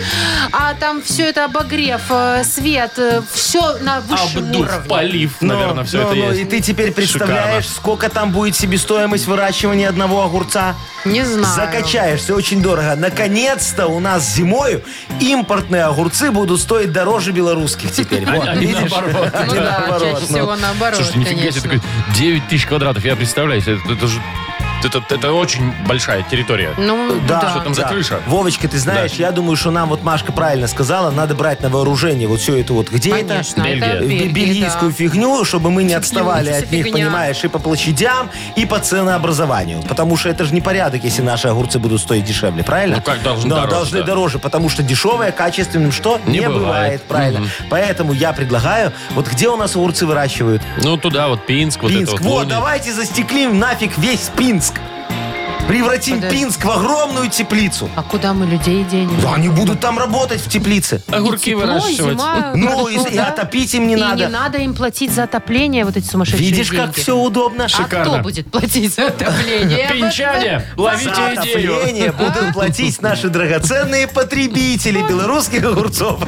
[0.51, 2.97] А там все это обогрев, э, свет,
[3.31, 4.89] все на высшем Обдув, уровне.
[4.89, 6.41] полив, Ну, наверное, все ну, это ну, есть.
[6.41, 10.75] И ты теперь представляешь, сколько там будет себестоимость выращивания одного огурца?
[11.05, 11.55] Не знаю.
[11.55, 12.95] Закачаешься, очень дорого.
[12.97, 14.83] Наконец-то у нас зимою
[15.19, 18.25] импортные огурцы будут стоить дороже белорусских теперь.
[18.25, 18.91] Вот, Они видишь?
[18.91, 19.33] наоборот.
[19.47, 20.35] Ну да, наоборот, чаще ну.
[20.35, 21.89] всего наоборот, Слушайте, нифига себе, конечно.
[22.07, 24.21] такой 9 тысяч квадратов, я представляю, это же
[24.83, 26.73] это, это очень большая территория.
[26.77, 27.49] Ну, Да, да.
[27.51, 27.87] Что там за да.
[27.89, 28.19] крыша?
[28.27, 29.17] Вовочка, ты знаешь, Да.
[29.23, 32.73] я думаю, что нам вот Машка правильно сказала, надо брать на вооружение вот все это
[32.73, 32.89] вот.
[32.89, 33.85] Где Конечно, Бельгия.
[33.85, 34.05] это?
[34.05, 34.97] Бельгия, Бельгийскую да.
[34.97, 37.05] фигню, чтобы мы не отставали от них, фигня.
[37.07, 39.81] понимаешь, и по площадям, и по ценообразованию.
[39.83, 42.97] Потому что это же не порядок, если наши огурцы будут стоить дешевле, правильно?
[42.97, 44.05] Ну, как должны Да, дороже, должны да.
[44.05, 46.19] дороже, потому что дешевое качественным что?
[46.25, 46.53] Не бывает.
[46.57, 47.01] бывает.
[47.03, 47.39] правильно.
[47.41, 47.49] Мгм.
[47.69, 50.61] Поэтому я предлагаю, вот где у нас огурцы выращивают?
[50.83, 52.13] Ну, туда вот Пинск, вот Пинск.
[52.15, 52.31] это вот.
[52.39, 54.66] вот, давайте застеклим нафиг весь Пинск.
[55.67, 56.37] Превратим Подожди.
[56.37, 57.89] Пинск в огромную теплицу.
[57.95, 59.19] А куда мы людей денем?
[59.21, 61.03] Да, они будут там работать в теплице.
[61.11, 62.17] Огурки Тепло, выращивать.
[62.19, 64.15] зима, Ну, и, и отопить им не И надо.
[64.25, 66.81] не надо им платить за отопление, вот эти сумасшедшие Видишь, деньги.
[66.85, 67.65] как все удобно?
[67.65, 68.13] А Шикарно.
[68.13, 69.89] кто будет платить за отопление?
[69.91, 71.73] Пинчане, ловите За идею.
[71.75, 76.21] отопление будут платить наши драгоценные потребители белорусских огурцов.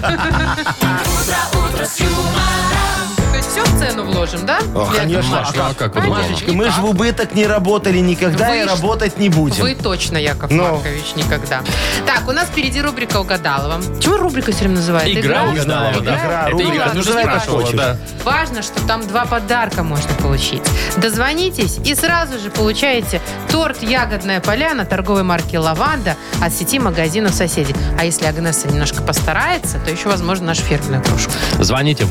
[3.46, 4.60] Все в цену вложим, да?
[4.76, 5.32] О, Яков конечно.
[5.36, 5.56] Маркович?
[5.58, 6.22] Ну, а как по-другому?
[6.30, 9.62] Машечка, мы же в убыток не работали никогда Вы и ж- работать не будем.
[9.62, 10.64] Вы точно, Яков Ну.
[10.64, 11.62] Маркович, никогда.
[12.06, 13.82] Так, у нас впереди рубрика «Угадалова».
[14.00, 15.20] Чего рубрика все время называется?
[15.20, 16.02] Игра угадала, Игра?
[16.02, 16.16] да.
[16.20, 17.78] Игра, Это рубрика, игра, ты же называй как спрашивала, хочешь.
[17.78, 17.98] да.
[18.24, 20.62] Важно, что там два подарка можно получить.
[20.98, 23.22] Дозвонитесь и сразу же получаете
[23.52, 27.74] торт «Ягодная поляна» торговой марки «Лаванда» от сети магазинов «Соседи».
[28.00, 31.32] А если Агнеса немножко постарается, то еще, возможно, нашу фирменную кружку.
[31.60, 32.06] Звоните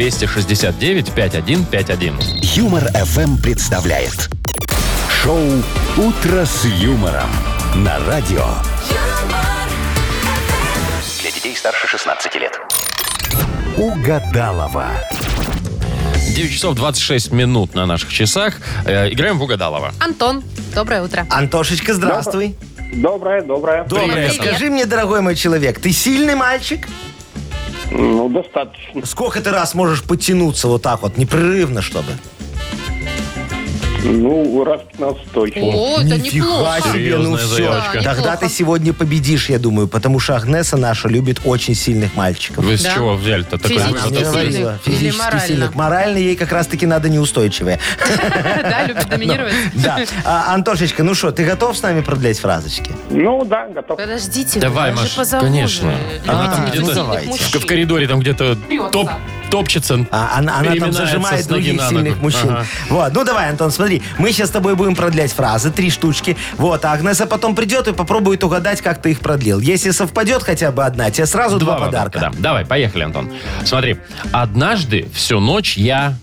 [0.00, 2.14] 8017-269-5151.
[2.56, 4.30] Юмор FM представляет
[5.22, 5.46] шоу
[5.98, 7.28] Утро с юмором
[7.76, 8.46] на радио.
[11.20, 12.58] Для детей старше 16 лет.
[13.76, 14.86] Угадалова.
[16.34, 18.54] 9 часов 26 минут на наших часах.
[18.86, 19.92] Э, играем в Угадалова.
[20.00, 20.42] Антон,
[20.74, 21.26] доброе утро.
[21.28, 22.56] Антошечка, здравствуй.
[22.94, 23.84] Доброе, доброе.
[23.84, 24.30] Доброе.
[24.30, 24.32] Привет.
[24.32, 26.88] Скажи мне, дорогой мой человек, ты сильный мальчик?
[27.90, 29.04] Ну, достаточно.
[29.04, 32.12] Сколько ты раз можешь подтянуться вот так вот, непрерывно, чтобы?
[34.02, 35.62] Ну, раз 15 точно.
[35.62, 36.80] О, это неплохо.
[36.82, 37.46] себе, ну Серьезная все.
[37.48, 37.92] заявочка.
[37.94, 38.36] Да, Тогда неплохо.
[38.38, 42.64] ты сегодня победишь, я думаю, потому что Агнеса наша любит очень сильных мальчиков.
[42.64, 42.94] Вы с Да.
[42.94, 44.10] чего взяли-то такой Физически вывод?
[44.12, 45.46] Не сильных или Физически морально?
[45.46, 45.74] сильных.
[45.74, 47.78] Морально ей как раз-таки надо неустойчивые.
[48.62, 49.52] Да, любит доминировать?
[49.74, 49.98] Да.
[50.24, 52.92] А, Антошечка, ну что, ты готов с нами продлять фразочки?
[53.10, 53.98] Ну, да, готов.
[53.98, 55.94] Подождите, Давай, я же Маш, позову конечно.
[56.26, 57.28] Она там где-то сильных давайте.
[57.28, 57.60] мужчин.
[57.60, 58.56] В коридоре там где-то
[58.92, 59.10] топ,
[59.50, 60.06] топчется.
[60.10, 62.50] А, она, она там зажимает других сильных мужчин.
[62.50, 62.66] Ага.
[62.88, 66.36] Вот, ну давай, Антон, смотри, мы сейчас с тобой будем продлять фразы, три штучки.
[66.56, 69.60] Вот, а Агнеса потом придет и попробует угадать, как ты их продлил.
[69.60, 72.18] Если совпадет хотя бы одна, тебе сразу два, подарка.
[72.20, 72.32] да.
[72.38, 73.30] Давай, поехали, Антон.
[73.64, 73.98] Смотри.
[74.32, 76.14] Однажды всю ночь я...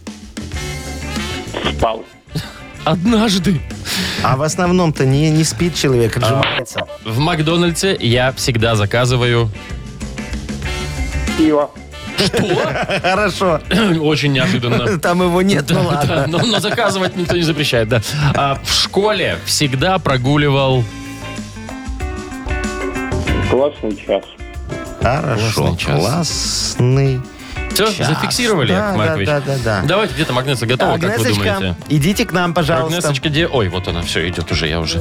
[1.77, 2.03] Спал.
[2.85, 3.61] Однажды
[4.23, 6.81] А в основном-то не, не спит человек, отжимается.
[7.03, 9.49] в Макдональдсе я всегда заказываю...
[11.37, 11.69] Пиво.
[13.01, 13.61] Хорошо.
[14.01, 14.97] Очень неожиданно.
[14.99, 16.25] Там его нет, ну Да, ладно.
[16.27, 18.01] но, но заказывать никто не запрещает, да.
[18.35, 20.83] А, в школе всегда прогуливал...
[23.49, 24.23] Классный час.
[25.01, 25.61] Хорошо.
[25.61, 25.99] Классный час.
[25.99, 27.21] Классный.
[27.85, 28.07] Все, Час.
[28.07, 29.27] зафиксировали, Да, Яков да, Маркович?
[29.27, 29.81] да, да, да.
[29.85, 31.75] Давайте, где-то Магнеса готова, как вы Агнесочка, думаете?
[31.89, 32.97] идите к нам, пожалуйста.
[32.97, 33.47] Агнесочка, где...
[33.47, 34.99] Ой, вот она, все, идет уже, я уже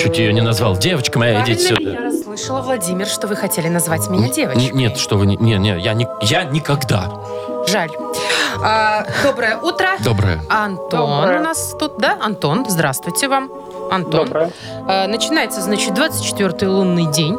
[0.00, 0.76] чуть ее не назвал.
[0.76, 2.00] Девочка моя, идите Правильно сюда.
[2.02, 4.68] меня расслышала, Владимир, что вы хотели назвать меня девочкой.
[4.70, 5.26] Н- Нет, что вы...
[5.26, 7.10] Не, не, не, я, не, я никогда.
[7.68, 7.90] Жаль.
[8.62, 9.88] А, доброе утро.
[10.00, 10.40] Доброе.
[10.48, 11.40] Антон Доброе.
[11.40, 12.16] у нас тут, да?
[12.22, 13.50] Антон, здравствуйте вам.
[13.90, 14.26] Антон.
[14.26, 14.50] Доброе.
[14.86, 17.36] А, начинается, значит, 24-й лунный день.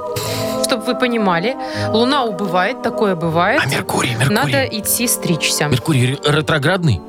[0.66, 1.55] Чтобы вы понимали,
[1.89, 3.61] луна убывает, такое бывает.
[3.63, 4.34] А Меркурий, Меркурий.
[4.36, 5.66] Надо идти стричься.
[5.68, 7.01] Меркурий ре- ретроградный?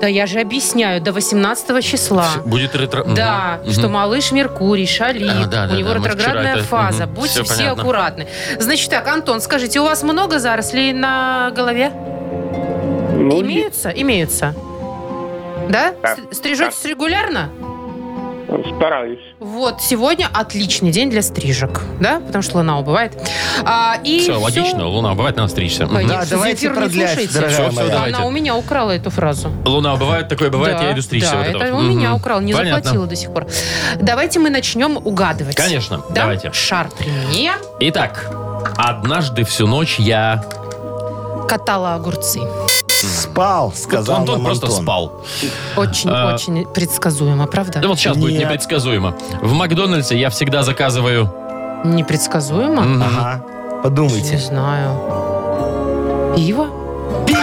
[0.00, 2.24] Да я же объясняю, до 18 числа.
[2.46, 3.02] Будет ретро...
[3.04, 3.72] Да, Мгм.
[3.72, 7.06] что малыш Меркурий шалит, А, да, да, у него да, ретроградная это- фаза.
[7.06, 7.82] мгм, Будьте все понятно.
[7.82, 8.26] аккуратны.
[8.60, 11.90] Значит так, Антон, скажите, у вас много зарослей на голове?
[11.92, 13.90] Ну, Имеются?
[13.90, 14.54] Имеются.
[15.68, 15.92] Да?
[16.02, 16.16] Да.
[16.30, 17.50] Стрижетесь регулярно?
[18.76, 19.20] Стараюсь.
[19.38, 22.20] Вот, сегодня отличный день для стрижек, да?
[22.20, 23.12] Потому что луна убывает.
[23.64, 25.86] А, и Все, всё- логично, Луна бывает, надо стричься.
[25.86, 27.38] Конечно, Да, давайте не продлять, слушайте.
[27.48, 27.88] Всё, всё, моя.
[27.90, 28.16] давайте.
[28.16, 29.50] Она у меня украла эту фразу.
[29.64, 31.32] Луна бывает, такое бывает, Да, я иду стричься.
[31.32, 31.82] да, вот это это у вот.
[31.84, 32.16] меня Мгм.
[32.18, 32.76] украл, не Понятно.
[32.78, 33.46] заплатила до сих пор.
[34.00, 35.56] Давайте мы начнем угадывать.
[35.56, 36.22] Конечно, Да?
[36.22, 36.52] давайте.
[36.52, 37.52] Шар при мне.
[37.80, 38.30] Итак,
[38.76, 40.44] однажды всю ночь я...
[41.48, 42.40] Катала огурцы.
[43.06, 44.82] Спал, сказал Антон нам просто Антон.
[44.82, 45.12] спал.
[45.76, 46.66] Очень-очень А.
[46.68, 47.80] предсказуемо, правда?
[47.80, 48.42] Да вот сейчас будет Нет.
[48.44, 49.14] непредсказуемо.
[49.40, 51.32] В Макдональдсе я всегда заказываю...
[51.84, 52.82] Непредсказуемо?
[52.82, 53.02] Мгм.
[53.02, 53.44] Ага.
[53.76, 54.36] Не Подумайте.
[54.38, 54.96] знаю.
[56.36, 56.66] Пиво?
[57.26, 57.40] Пиво!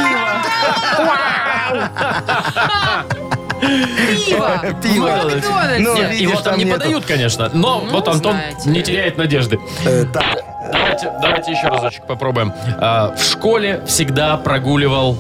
[4.82, 5.08] Пиво.
[5.08, 5.80] В Макдональдсе.
[5.80, 6.80] Ну, Нет, видишь, его там там не нету.
[6.80, 8.70] подают, конечно, но Ну, вот Антон знаете.
[8.70, 9.60] не теряет надежды.
[9.86, 10.24] Э, так,
[10.72, 12.52] Давайте, давайте еще разочек попробуем.
[12.80, 15.18] А, в школе всегда прогуливал...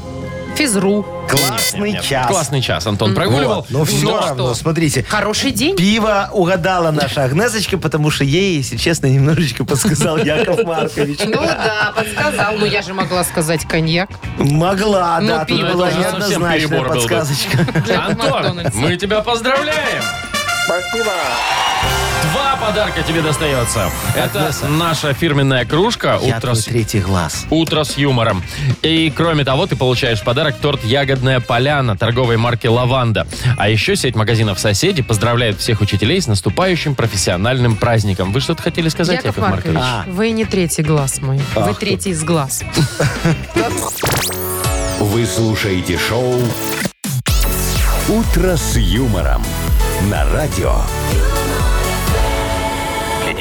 [0.57, 1.05] Физру.
[1.29, 2.27] классный Нет, час.
[2.27, 3.65] Классный час Антон прогуливал.
[3.69, 4.55] Но все Ну, равно, что?
[4.55, 5.03] смотрите.
[5.07, 5.75] Хороший день.
[5.75, 11.19] Пиво угадала наша Агнесочка, потому что ей, если честно, немножечко подсказал Яков Маркович.
[11.25, 12.55] Ну да, подсказал.
[12.57, 14.09] Ну я же могла сказать коньяк.
[14.37, 16.99] Могла, Ну, да, тут пиво была тоже совсем неоднозначная перебор был бы.
[17.01, 17.57] подсказочка.
[18.07, 20.03] Антон, мы тебя поздравляем!
[20.65, 21.11] Спасибо.
[22.24, 23.89] Два подарка тебе достается.
[24.15, 27.45] Это наша фирменная кружка Я «Утро твой с третий глаз.
[27.49, 28.43] Утро с юмором.
[28.82, 33.28] И кроме того, ты получаешь в подарок торт «Ягодная поляна» торговой марки «Лаванда».
[33.57, 38.32] А еще сеть магазинов «Соседи» поздравляет всех учителей с наступающим профессиональным праздником.
[38.32, 40.05] Вы что-то хотели сказать, Яков Яков, Маркович, Маркович?
[40.07, 40.11] А.
[40.11, 41.39] вы не третий глаз мой.
[41.55, 42.63] Вы третий из глаз.
[44.99, 46.41] Вы слушаете шоу
[48.09, 49.43] Утро с юмором
[50.09, 50.78] на радио.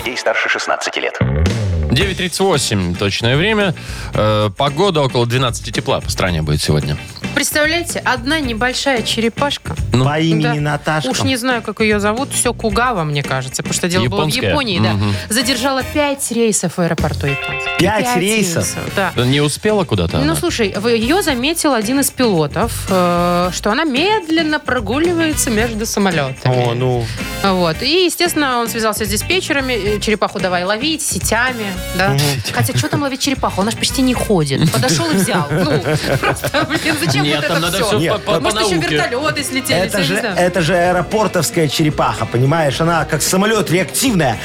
[0.06, 1.18] Детей старше 16 лет.
[1.20, 3.74] 9.38 точное время.
[4.14, 6.96] Э, погода около 12 тепла по стране будет сегодня.
[7.36, 9.76] Представляете, одна небольшая черепашка.
[9.92, 10.54] По имени Да.
[10.54, 11.10] Наташка.
[11.10, 12.30] Уж не знаю, как ее зовут.
[12.32, 13.62] Все Кугава, мне кажется.
[13.62, 14.40] Потому что дело Японская?
[14.40, 14.92] было в Японии, да.
[14.94, 15.14] Мгм.
[15.28, 17.76] Задержала пять рейсов в аэропорту японского.
[17.78, 18.74] Пять рейсов?
[18.96, 19.12] Да.
[19.26, 20.34] Не успела куда-то Ну, она?
[20.34, 26.70] слушай, ее заметил один из пилотов, э, что она медленно прогуливается между самолетами.
[26.70, 27.04] О, ну.
[27.42, 27.82] Вот.
[27.82, 29.96] И, естественно, он связался с диспетчерами.
[29.96, 31.66] э, Черепаху давай ловить, сетями.
[31.98, 32.16] Да?
[32.54, 33.60] Хотя, что там ловить черепаху?
[33.60, 34.72] Она же почти не ходит.
[34.72, 35.46] Подошел и взял.
[35.50, 35.64] Ну,
[36.20, 37.86] просто, блин, зачем Нет, вот там это надо все?
[37.86, 38.88] все Нет, по, по Может, еще науке.
[38.88, 42.80] вертолеты слетели, Это же, это же аэропортовская черепаха, понимаешь?
[42.80, 44.38] Она как самолет реактивная.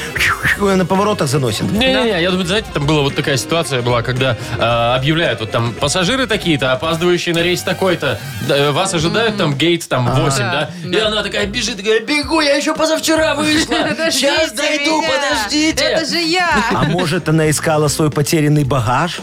[0.58, 1.70] На поворотах заносит.
[1.70, 4.62] Не-не-не, я думаю, знаете, там была вот такая ситуация была, когда э,
[4.96, 8.18] объявляют, вот там пассажиры такие-то, опаздывающие на рейс такой-то,
[8.48, 10.70] да, вас ожидают там гейт там 8, да?
[10.84, 13.74] И она такая бежит, такая, бегу, я еще позавчера вышла,
[14.10, 15.84] сейчас дойду, подождите.
[15.84, 16.64] Это же я.
[16.72, 19.20] А может, она искала свой потерянный багаж?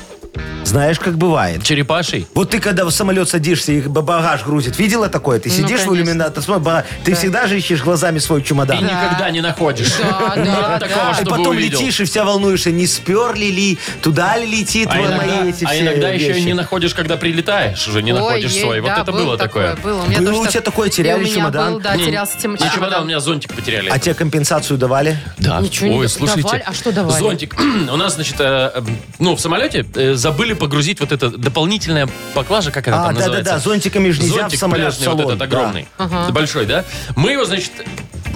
[0.65, 1.63] Знаешь, как бывает.
[1.63, 2.27] Черепашей?
[2.35, 5.39] Вот ты когда в самолет садишься и багаж грузит, видела такое?
[5.39, 5.95] Ты Ну, сидишь в конечно.
[5.95, 8.83] иллюминатор, смотришь, багаж- ты всегда же ищешь глазами свой И чемодан.
[8.83, 9.93] никогда не находишь.
[9.99, 11.11] Да, да, Нет такого.
[11.11, 11.79] И чтобы потом увидел.
[11.79, 15.63] летишь и вся волнуешься, не сперли ли, туда ли летит А вот иногда, мои эти
[15.63, 16.45] а все иногда еще и вещи.
[16.45, 18.81] не находишь, когда прилетаешь, уже не находишь свой.
[18.81, 19.75] Вот да, это был было такое.
[19.77, 20.03] Было.
[20.03, 21.73] У меня Было тоже у так- тебя такое, И теряли у меня чемодан?
[21.73, 23.89] был, да, Не, терялся тем- Не чемодан, у меня зонтик потеряли.
[23.89, 25.17] А тебе компенсацию давали?
[25.39, 25.59] Да.
[25.61, 26.43] Ничего не Ой, д- слушайте.
[26.43, 26.63] давали?
[26.67, 27.17] А что давали?
[27.19, 27.55] Зонтик.
[27.91, 28.81] У нас, значит, э, э,
[29.17, 33.43] ну, в самолете э, забыли погрузить вот это дополнительная поклажа, как она А, там называется?
[33.51, 35.23] да-да-да, зонтиками же нельзя Зонтик в самолет, пляжный в салон.
[35.23, 35.45] вот этот Да.
[35.45, 36.31] огромный, Ага.
[36.31, 36.85] большой, да?
[37.15, 37.71] Мы его, значит,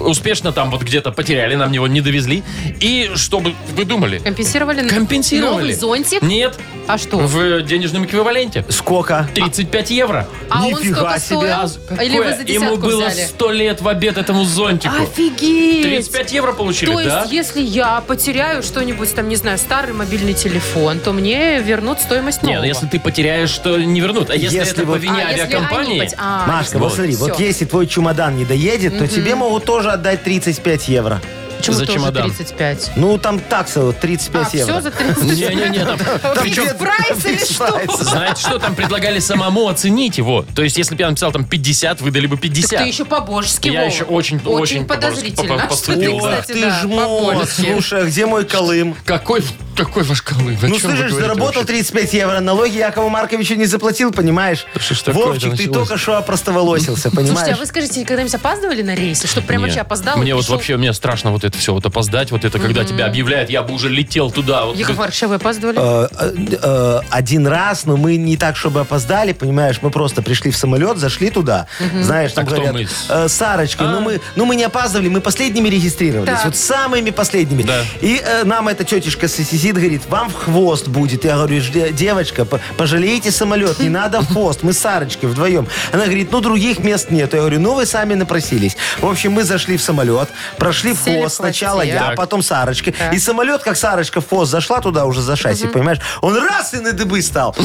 [0.00, 2.42] успешно там вот где-то потеряли, нам его не довезли.
[2.80, 4.18] И что бы вы думали?
[4.18, 4.88] Компенсировали?
[4.88, 5.54] Компенсировали.
[5.62, 6.22] Новый зонтик?
[6.22, 7.18] Нет, А что?
[7.18, 8.64] в денежном эквиваленте.
[8.68, 9.28] Сколько?
[9.34, 10.28] 35 евро.
[10.50, 11.68] А он Нифига сколько себе.
[11.68, 12.00] стоил?
[12.02, 13.26] Или вы за Ему десятку было взяли?
[13.26, 14.94] 100 лет в обед этому зонтику.
[15.02, 15.82] Офигеть!
[16.10, 17.20] 35 евро получили, То да?
[17.22, 22.42] есть, если я потеряю что-нибудь, там, не знаю, старый мобильный телефон, то мне вернут стоимость
[22.42, 22.54] нового.
[22.56, 24.30] Нет, ну если ты потеряешь, то не вернут.
[24.30, 26.00] А если, Если это вот- по вине А, если авиакомпании...
[26.00, 26.94] они пот- а, Машка, вот Вот.
[26.94, 27.42] смотри, вот Всё.
[27.44, 31.20] если твой чемодан не доедет, то тебе могут тоже отдать 35 евро.
[31.58, 32.30] Почему за тоже чемодан.
[32.30, 32.90] 35?
[32.96, 34.72] Ну, там такса вот 35 А, евро.
[34.72, 35.38] все за 35?
[35.38, 35.98] Не-не-не, там-
[36.44, 37.80] Фикс прайс или что?
[38.04, 40.44] Знаете что, там предлагали самому оценить его.
[40.54, 42.80] То есть, если бы я написал там 50, выдали бы Так 50.
[42.82, 43.92] ты еще по-божески, Я Вова.
[43.94, 45.54] еще очень- очень подозрительно.
[45.56, 46.40] по- по- Что ты, поступил, да.
[46.42, 47.62] кстати, Ты да, ж по-божески.
[47.72, 48.94] слушай, а где мой Колым?
[49.06, 49.42] Какой,
[49.74, 50.56] какой ваш колым?
[50.62, 51.74] О Ну, слышишь, говорите заработал вообще?
[51.74, 54.66] 35 евро, налоги Якову Марковичу не заплатил, понимаешь?
[54.78, 57.58] что ж такое-то Вовчик, ты только что опростоволосился, Слушайте, а понимаешь?
[57.58, 59.26] вы скажите, когда-нибудь опаздывали на рейсы?
[59.26, 60.18] Чтобы прям вообще опоздал?
[60.18, 63.50] Мне вот вообще, мне страшно вот это все, вот опоздать, вот это, когда тебя объявляют,
[63.50, 64.64] я бы уже летел туда.
[64.74, 65.78] Яков Маркович, а вы опаздывали?
[65.80, 70.50] Э, э, э, один раз, но мы не так, чтобы опоздали, понимаешь, мы просто пришли
[70.50, 71.66] в самолет, зашли туда,
[72.00, 72.90] знаешь, там А говорят,
[73.30, 74.00] Сарочка, ну А.
[74.00, 77.62] мы, ну мы не опаздывали, мы последними регистрировались, вот самыми последними.
[77.62, 77.82] Да.
[78.00, 79.28] И нам эта тетечка
[79.64, 81.24] сидит, говорит, вам в хвост будет.
[81.24, 85.66] Я говорю, «Жде- девочка, по- пожалейте самолет, не надо в хвост, мы с Сарочкой вдвоем.
[85.90, 87.32] Она говорит, ну других мест нет.
[87.32, 88.76] Я говорю, ну вы сами напросились.
[89.00, 92.16] В общем, мы зашли в самолет, прошли в Сели в хвост, сначала я, Так.
[92.16, 92.92] потом Сарочка.
[93.12, 95.98] И самолет, как Сарочка в хвост зашла туда уже за шасси, понимаешь?
[96.20, 97.56] Он раз и на дыбы стал.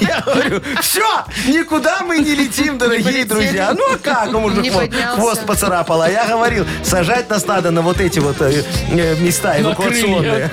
[0.00, 3.72] Я говорю, все, никуда мы не летим, дорогие друзья.
[3.72, 4.34] Ну а как?
[4.34, 5.14] Он уже Не хво- поднялся.
[5.20, 6.02] хвост поцарапал.
[6.02, 10.50] А я говорил, сажать нас надо на вот эти вот э, э, места эвакуационные.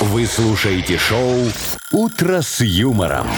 [0.00, 1.50] Вы слушаете шоу
[1.92, 3.28] «Утро с юмором».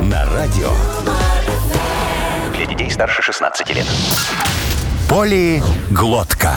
[0.00, 0.72] На радио.
[2.56, 3.86] Для детей старше 16 лет.
[5.12, 6.54] Полиглотка.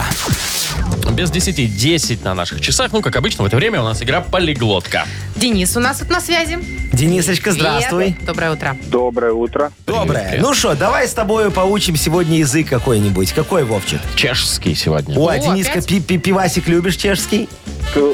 [1.12, 2.90] Без 10 10 на наших часах.
[2.90, 5.04] Ну, как обычно, в это время у нас игра полиглотка.
[5.36, 6.58] Денис у нас тут на связи.
[6.94, 8.14] Денисочка, здравствуй.
[8.14, 8.24] Привет.
[8.24, 8.76] Доброе утро.
[8.86, 9.72] Доброе утро.
[9.86, 10.28] Доброе.
[10.30, 10.42] привет.
[10.42, 13.32] Ну что, давай с тобой поучим сегодня язык какой-нибудь.
[13.34, 14.00] Какой, Вовчик?
[14.14, 15.18] Чешский сегодня.
[15.18, 15.86] Ой, О, Дениска, опять?
[15.88, 17.50] пи- пи- пивасик любишь чешский?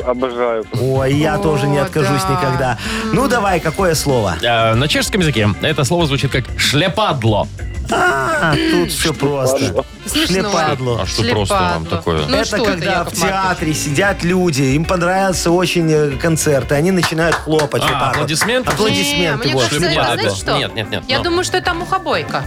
[0.04, 0.66] Обожаю.
[0.72, 2.30] Ой, я О, тоже не откажусь да.
[2.32, 2.78] никогда.
[3.12, 4.34] Ну давай, какое слово?
[4.42, 7.46] Э, на чешском языке это слово звучит как «шлепадло».
[7.94, 9.84] А, тут все просто.
[10.26, 11.02] Шлепадло.
[11.02, 12.26] А что просто вам такое?
[12.26, 16.74] Ну это что когда Яков в театре сидят люди, им понравился очень э, концерт, и
[16.74, 17.82] они начинают хлопать.
[17.82, 18.14] А, вот так вот.
[18.16, 18.68] аплодисменты?
[18.70, 19.44] Не, Аплодисменты.
[19.44, 20.14] мне вот, кажется, это, шлепадло.
[20.16, 20.56] знаете что?
[20.58, 22.44] Нет, нет, нет, Я думаю, что это мухобойка.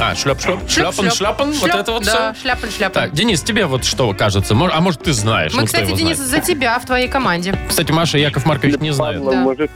[0.00, 2.42] А, шляп, шляпан, шляпан, вот это вот да, все.
[2.42, 3.02] шляпан, шляпан.
[3.04, 4.54] Так, Денис, тебе вот что кажется?
[4.54, 5.52] Мож- А может, ты знаешь?
[5.54, 6.30] Мы, Ну, кто кстати, его Денис, знает?
[6.44, 7.58] за тебя в твоей команде.
[7.68, 9.22] Кстати, Маша и Яков Маркович не знают.
[9.24, 9.44] Ладно, Да.
[9.44, 9.70] может,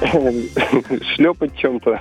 [1.14, 1.98] шлепать чем-то.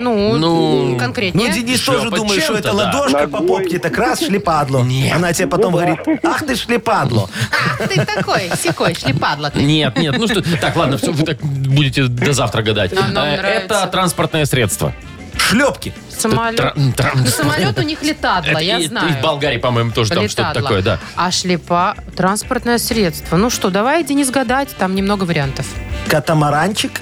[0.00, 1.50] Ну, Ну, Ну, конкретнее.
[1.52, 2.72] Денис Шлепать тоже думает, что это да.
[2.74, 3.48] ладошка по Ногой.
[3.62, 4.82] попке, так раз шлепадло.
[4.84, 5.14] Нет.
[5.16, 7.28] Она тебе потом говорит, ах ты шлепадло.
[7.50, 9.62] Ах, ты такой, секой, шлепадло ты.
[9.62, 12.92] Нет, нет, ну что, так, ладно, все, вы так будете до завтра гадать.
[12.96, 13.34] А нам Э.
[13.36, 14.92] Это транспортное средство.
[15.36, 15.94] Шлепки.
[16.10, 16.56] Самолет.
[16.56, 19.08] Тра- тра- Ну, самолет у них летадло, я и- знаю.
[19.08, 20.98] И в Болгарии, по-моему, тоже там что-то такое, да.
[21.16, 23.36] А шлепа– транспортное средство.
[23.36, 24.68] Ну что, давай, Денис, гадать.
[24.76, 25.66] Там немного вариантов.
[26.08, 27.00] Катамаранчик.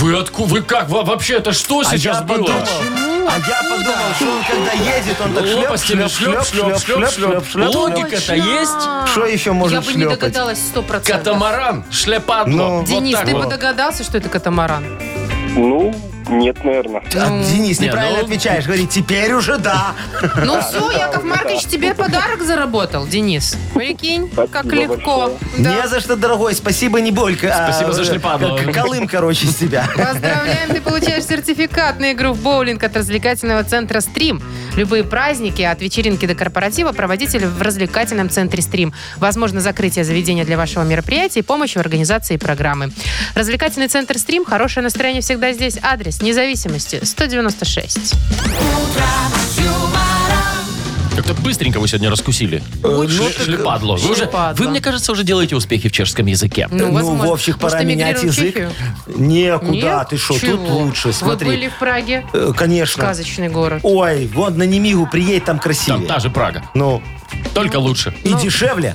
[0.00, 0.48] Вы откуда?
[0.54, 0.88] Вы как?
[0.88, 2.38] Во- Вообще, это что А сейчас я было?
[2.38, 2.60] подумал,
[3.28, 7.46] а я подумал, что он когда едет, он так шлеп, Лопастями шлеп, шлеп, шлеп, шлеп,
[7.48, 7.74] шлеп.
[7.74, 8.72] Логика-то есть?
[9.12, 10.18] Что еще Я может бы не шлепать?
[10.20, 11.24] догадалась сто процентов.
[11.24, 12.52] Катамаран, шляпадло.
[12.52, 12.76] Ну.
[12.78, 13.48] Вот Денис, так ты бы вот.
[13.50, 14.84] догадался, что это катамаран?
[15.54, 15.94] Ну,
[16.28, 17.02] нет, наверное.
[17.14, 17.42] А, Ну.
[17.44, 18.64] Денис, Не, неправильно ну- отвечаешь.
[18.66, 19.94] Говорит, теперь уже да.
[20.44, 23.56] Ну все, Яков Маркович тебе подарок заработал, Денис.
[23.74, 25.16] Прикинь, как Спасибо легко.
[25.28, 25.38] большое.
[25.58, 25.74] Да.
[25.82, 26.54] Не за что, дорогой.
[26.54, 27.48] Спасибо, не болька.
[27.54, 28.56] а, Спасибо за шлепадло.
[28.58, 29.86] к- Колым, короче, с тебя.
[29.96, 34.42] Поздравляем, ты получаешь сертификат на игру в боулинг от развлекательного центра «Стрим».
[34.76, 38.92] Любые праздники, от вечеринки до корпоратива, проводите в развлекательном центре «Стрим».
[39.16, 42.90] Возможно, закрытие заведения для вашего мероприятия и помощь в организации программы.
[43.34, 44.44] Развлекательный центр «Стрим».
[44.44, 45.78] Хорошее настроение всегда здесь.
[45.82, 48.14] Адрес независимости 196.
[51.16, 52.62] Как-то быстренько вы сегодня раскусили.
[52.82, 53.96] ну, Шле- так, Шлепадло.
[53.96, 56.68] Вы, уже, вы, мне кажется, уже делаете успехи в чешском языке.
[56.70, 57.24] Ну, Ну, возможно.
[57.26, 58.68] Вовчик, пора Может, менять язык.
[59.06, 60.08] Некуда, Нет?
[60.10, 61.48] ты что, тут лучше, Вы смотри.
[61.48, 62.26] были в Праге?
[62.34, 63.02] Э, Конечно.
[63.02, 63.80] Сказочный город.
[63.82, 66.06] Ой, вон на Немигу приедь, там Там красивее.
[66.06, 66.64] та же Прага.
[66.74, 67.02] Ну,
[67.54, 68.14] Только лучше.
[68.22, 68.94] и дешевле.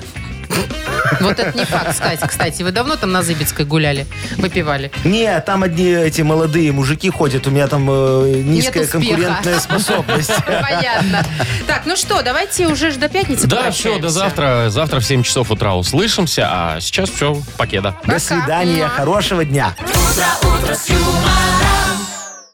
[1.20, 2.26] Вот это не факт, кстати.
[2.26, 4.90] Кстати, вы давно там на Зыбецкой гуляли, выпивали?
[5.04, 8.98] Не, там одни эти молодые мужики ходят, у меня там э, низкая успеха.
[9.06, 10.30] конкурентная способность.
[10.46, 11.24] Понятно.
[11.66, 14.66] Так, ну что, давайте уже ж до пятницы Да, все, до завтра.
[14.70, 17.96] Завтра в 7 часов утра услышимся, а сейчас все, покеда.
[18.04, 19.74] До свидания, хорошего дня.
[19.80, 20.26] утро,
[20.56, 21.71] утро с юмором.